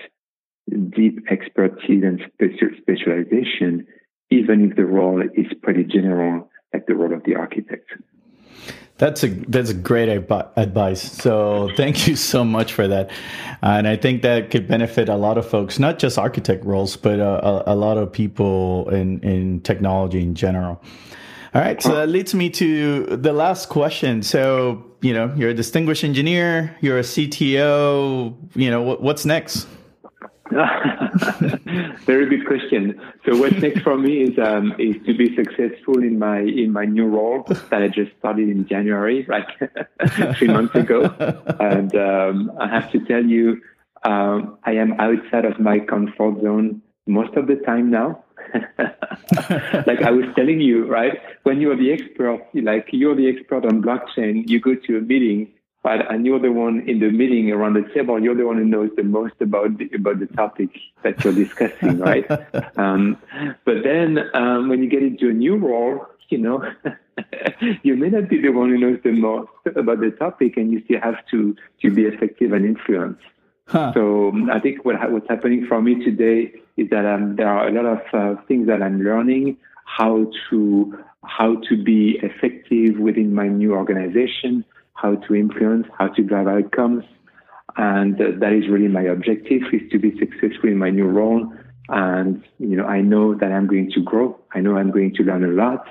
deep 0.96 1.26
expertise 1.30 2.04
and 2.04 2.22
special 2.34 2.70
specialization, 2.78 3.88
even 4.30 4.70
if 4.70 4.76
the 4.76 4.86
role 4.86 5.22
is 5.22 5.48
pretty 5.62 5.84
general, 5.84 6.50
like 6.74 6.86
the 6.88 6.96
role 6.96 7.14
of 7.14 7.24
the 7.24 7.36
architect. 7.36 7.90
That's 8.98 9.24
a 9.24 9.28
that's 9.28 9.70
a 9.70 9.76
great 9.76 10.10
advice. 10.10 11.02
So 11.02 11.70
thank 11.78 12.08
you 12.08 12.16
so 12.16 12.44
much 12.44 12.74
for 12.74 12.88
that, 12.88 13.12
and 13.62 13.88
I 13.88 13.96
think 13.96 14.24
that 14.24 14.50
could 14.50 14.68
benefit 14.68 15.08
a 15.08 15.16
lot 15.16 15.38
of 15.38 15.48
folks, 15.48 15.78
not 15.78 16.00
just 16.00 16.18
architect 16.18 16.66
roles, 16.66 16.98
but 16.98 17.20
uh, 17.20 17.62
a, 17.68 17.74
a, 17.74 17.76
lot 17.76 17.98
of 17.98 18.12
people 18.12 18.90
in 18.90 19.20
in 19.20 19.62
technology 19.62 20.22
in 20.22 20.34
general. 20.34 20.82
All 21.58 21.64
right, 21.64 21.82
so 21.82 21.96
that 21.96 22.10
leads 22.18 22.36
me 22.36 22.52
to 22.52 23.18
the 23.18 23.34
last 23.34 23.68
question. 23.68 24.22
So 24.22 24.86
you 25.02 25.12
know, 25.12 25.34
you're 25.36 25.50
a 25.50 25.56
distinguished 25.56 26.04
engineer, 26.04 26.78
you're 26.82 27.00
a 27.00 27.02
CTO. 27.02 28.36
You 28.54 28.70
know, 28.70 28.84
what, 28.84 29.02
what's 29.02 29.26
next? 29.26 29.68
Very 30.52 32.30
good 32.30 32.46
question. 32.46 33.02
So 33.26 33.36
what's 33.38 33.56
next 33.56 33.82
for 33.82 33.98
me 33.98 34.22
is 34.22 34.38
um, 34.38 34.76
is 34.78 35.04
to 35.08 35.18
be 35.18 35.36
successful 35.36 35.98
in 36.04 36.20
my 36.20 36.42
in 36.42 36.72
my 36.72 36.86
new 36.86 37.08
role 37.08 37.44
that 37.48 37.82
I 37.82 37.88
just 37.88 38.12
started 38.20 38.50
in 38.50 38.68
January, 38.68 39.26
like 39.28 39.48
three 40.38 40.50
months 40.50 40.76
ago. 40.76 41.12
And 41.60 41.96
um, 41.96 42.52
I 42.60 42.68
have 42.68 42.92
to 42.92 43.00
tell 43.00 43.26
you, 43.26 43.60
um, 44.04 44.60
I 44.64 44.74
am 44.74 44.94
outside 45.00 45.46
of 45.46 45.60
my 45.60 45.80
comfort 45.80 46.40
zone 46.44 46.84
most 47.08 47.34
of 47.36 47.48
the 47.48 47.56
time 47.56 47.90
now. 47.90 48.24
like 49.88 50.02
I 50.02 50.12
was 50.12 50.26
telling 50.36 50.62
you, 50.62 50.86
right? 50.86 51.20
When 51.44 51.62
you're 51.62 51.76
the 51.76 51.92
expert, 51.92 52.48
like 52.54 52.88
you're 52.92 53.16
the 53.16 53.30
expert 53.30 53.66
on 53.66 53.82
blockchain, 53.82 54.48
you 54.48 54.60
go 54.60 54.76
to 54.76 54.98
a 54.98 55.02
meeting 55.02 55.54
but 55.88 56.12
and 56.12 56.26
you're 56.26 56.40
the 56.40 56.52
one 56.52 56.82
in 56.86 57.00
the 57.00 57.10
meeting 57.10 57.50
around 57.50 57.76
the 57.76 57.86
table. 57.94 58.22
You're 58.22 58.36
the 58.36 58.46
one 58.46 58.58
who 58.58 58.66
knows 58.66 58.90
the 58.98 59.04
most 59.04 59.36
about 59.40 59.78
the, 59.78 59.90
about 59.96 60.20
the 60.20 60.26
topic 60.28 60.70
that 61.04 61.24
you're 61.24 61.34
discussing, 61.34 62.00
right? 62.10 62.30
um, 62.78 63.18
but 63.64 63.84
then 63.84 64.20
um, 64.34 64.68
when 64.68 64.84
you 64.84 64.90
get 64.90 65.02
into 65.02 65.30
a 65.30 65.34
new 65.34 65.56
role, 65.56 66.06
you 66.28 66.40
know, 66.40 66.62
you 67.84 67.96
may 67.96 68.10
not 68.10 68.28
be 68.28 68.42
the 68.42 68.50
one 68.50 68.70
who 68.70 68.78
knows 68.78 69.00
the 69.04 69.14
most 69.14 69.50
about 69.78 70.02
the 70.02 70.12
topic, 70.12 70.58
and 70.58 70.74
you 70.74 70.84
still 70.84 71.00
have 71.00 71.26
to 71.32 71.56
to 71.82 71.90
be 71.90 72.04
effective 72.04 72.52
and 72.52 72.66
influence. 72.66 73.22
Huh. 73.68 73.92
So 73.94 74.30
um, 74.30 74.50
I 74.50 74.60
think 74.60 74.86
what 74.86 74.96
what's 75.12 75.28
happening 75.30 75.66
for 75.68 75.82
me 75.82 76.04
today 76.04 76.54
is 76.78 76.90
that 76.90 77.06
um, 77.06 77.36
there 77.36 77.48
are 77.48 77.68
a 77.68 77.72
lot 77.72 77.86
of 77.86 78.02
uh, 78.14 78.42
things 78.48 78.68
that 78.68 78.82
I'm 78.82 79.02
learning 79.02 79.58
how 79.86 80.32
to 80.50 80.98
how 81.26 81.56
to 81.70 81.84
be 81.84 82.20
effective 82.24 82.98
within 82.98 83.34
my 83.34 83.48
new 83.48 83.74
organization, 83.74 84.64
how 84.94 85.16
to 85.16 85.36
influence, 85.36 85.88
how 85.98 86.08
to 86.08 86.24
drive 86.24 86.48
outcomes. 86.48 87.04
And 87.76 88.20
uh, 88.20 88.32
that 88.40 88.54
is 88.54 88.70
really 88.70 88.88
my 88.88 89.04
objective 89.04 89.62
is 89.74 89.82
to 89.92 90.00
be 90.00 90.18
successful 90.18 90.70
in 90.70 90.78
my 90.78 90.90
new 90.90 91.06
role. 91.06 91.52
And, 91.90 92.44
you 92.60 92.76
know, 92.76 92.86
I 92.86 93.02
know 93.02 93.36
that 93.36 93.52
I'm 93.52 93.68
going 93.68 93.92
to 93.92 94.02
grow. 94.02 94.38
I 94.54 94.62
know 94.62 94.78
I'm 94.78 94.92
going 94.92 95.14
to 95.16 95.24
learn 95.24 95.44
a 95.44 95.50
lot. 95.50 95.88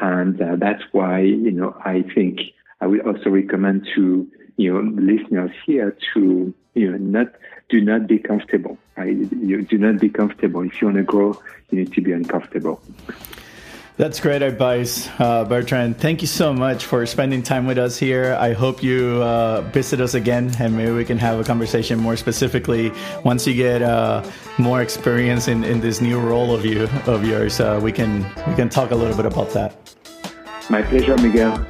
And 0.00 0.40
uh, 0.40 0.56
that's 0.58 0.82
why, 0.92 1.20
you 1.20 1.52
know, 1.52 1.76
I 1.84 2.02
think 2.14 2.40
I 2.80 2.86
would 2.86 3.06
also 3.06 3.30
recommend 3.30 3.86
to, 3.94 4.26
you 4.56 4.72
know, 4.72 4.80
listeners 5.00 5.50
here 5.66 5.96
to, 6.14 6.54
you 6.74 6.90
know, 6.90 6.98
not, 6.98 7.34
do 7.68 7.80
not 7.80 8.06
be 8.06 8.18
comfortable. 8.18 8.78
Right? 8.96 9.16
You 9.16 9.62
do 9.62 9.78
not 9.78 10.00
be 10.00 10.08
comfortable. 10.08 10.62
If 10.62 10.80
you 10.80 10.88
want 10.88 10.98
to 10.98 11.04
grow, 11.04 11.40
you 11.70 11.78
need 11.78 11.92
to 11.92 12.00
be 12.00 12.12
uncomfortable. 12.12 12.80
That's 13.96 14.18
great 14.18 14.40
advice, 14.40 15.10
uh, 15.18 15.44
Bertrand. 15.44 15.98
Thank 15.98 16.22
you 16.22 16.26
so 16.26 16.54
much 16.54 16.86
for 16.86 17.04
spending 17.04 17.42
time 17.42 17.66
with 17.66 17.76
us 17.76 17.98
here. 17.98 18.34
I 18.40 18.54
hope 18.54 18.82
you 18.82 19.22
uh, 19.22 19.60
visit 19.72 20.00
us 20.00 20.14
again, 20.14 20.50
and 20.58 20.74
maybe 20.74 20.92
we 20.92 21.04
can 21.04 21.18
have 21.18 21.38
a 21.38 21.44
conversation 21.44 21.98
more 21.98 22.16
specifically 22.16 22.92
once 23.26 23.46
you 23.46 23.52
get 23.52 23.82
uh, 23.82 24.24
more 24.56 24.80
experience 24.80 25.48
in, 25.48 25.64
in 25.64 25.80
this 25.80 26.00
new 26.00 26.18
role 26.18 26.54
of 26.54 26.64
you 26.64 26.88
of 27.06 27.26
yours. 27.26 27.60
Uh, 27.60 27.78
we 27.82 27.92
can 27.92 28.22
we 28.46 28.54
can 28.54 28.70
talk 28.70 28.90
a 28.90 28.96
little 28.96 29.16
bit 29.16 29.26
about 29.26 29.50
that. 29.50 29.76
My 30.70 30.80
pleasure, 30.80 31.18
Miguel. 31.18 31.62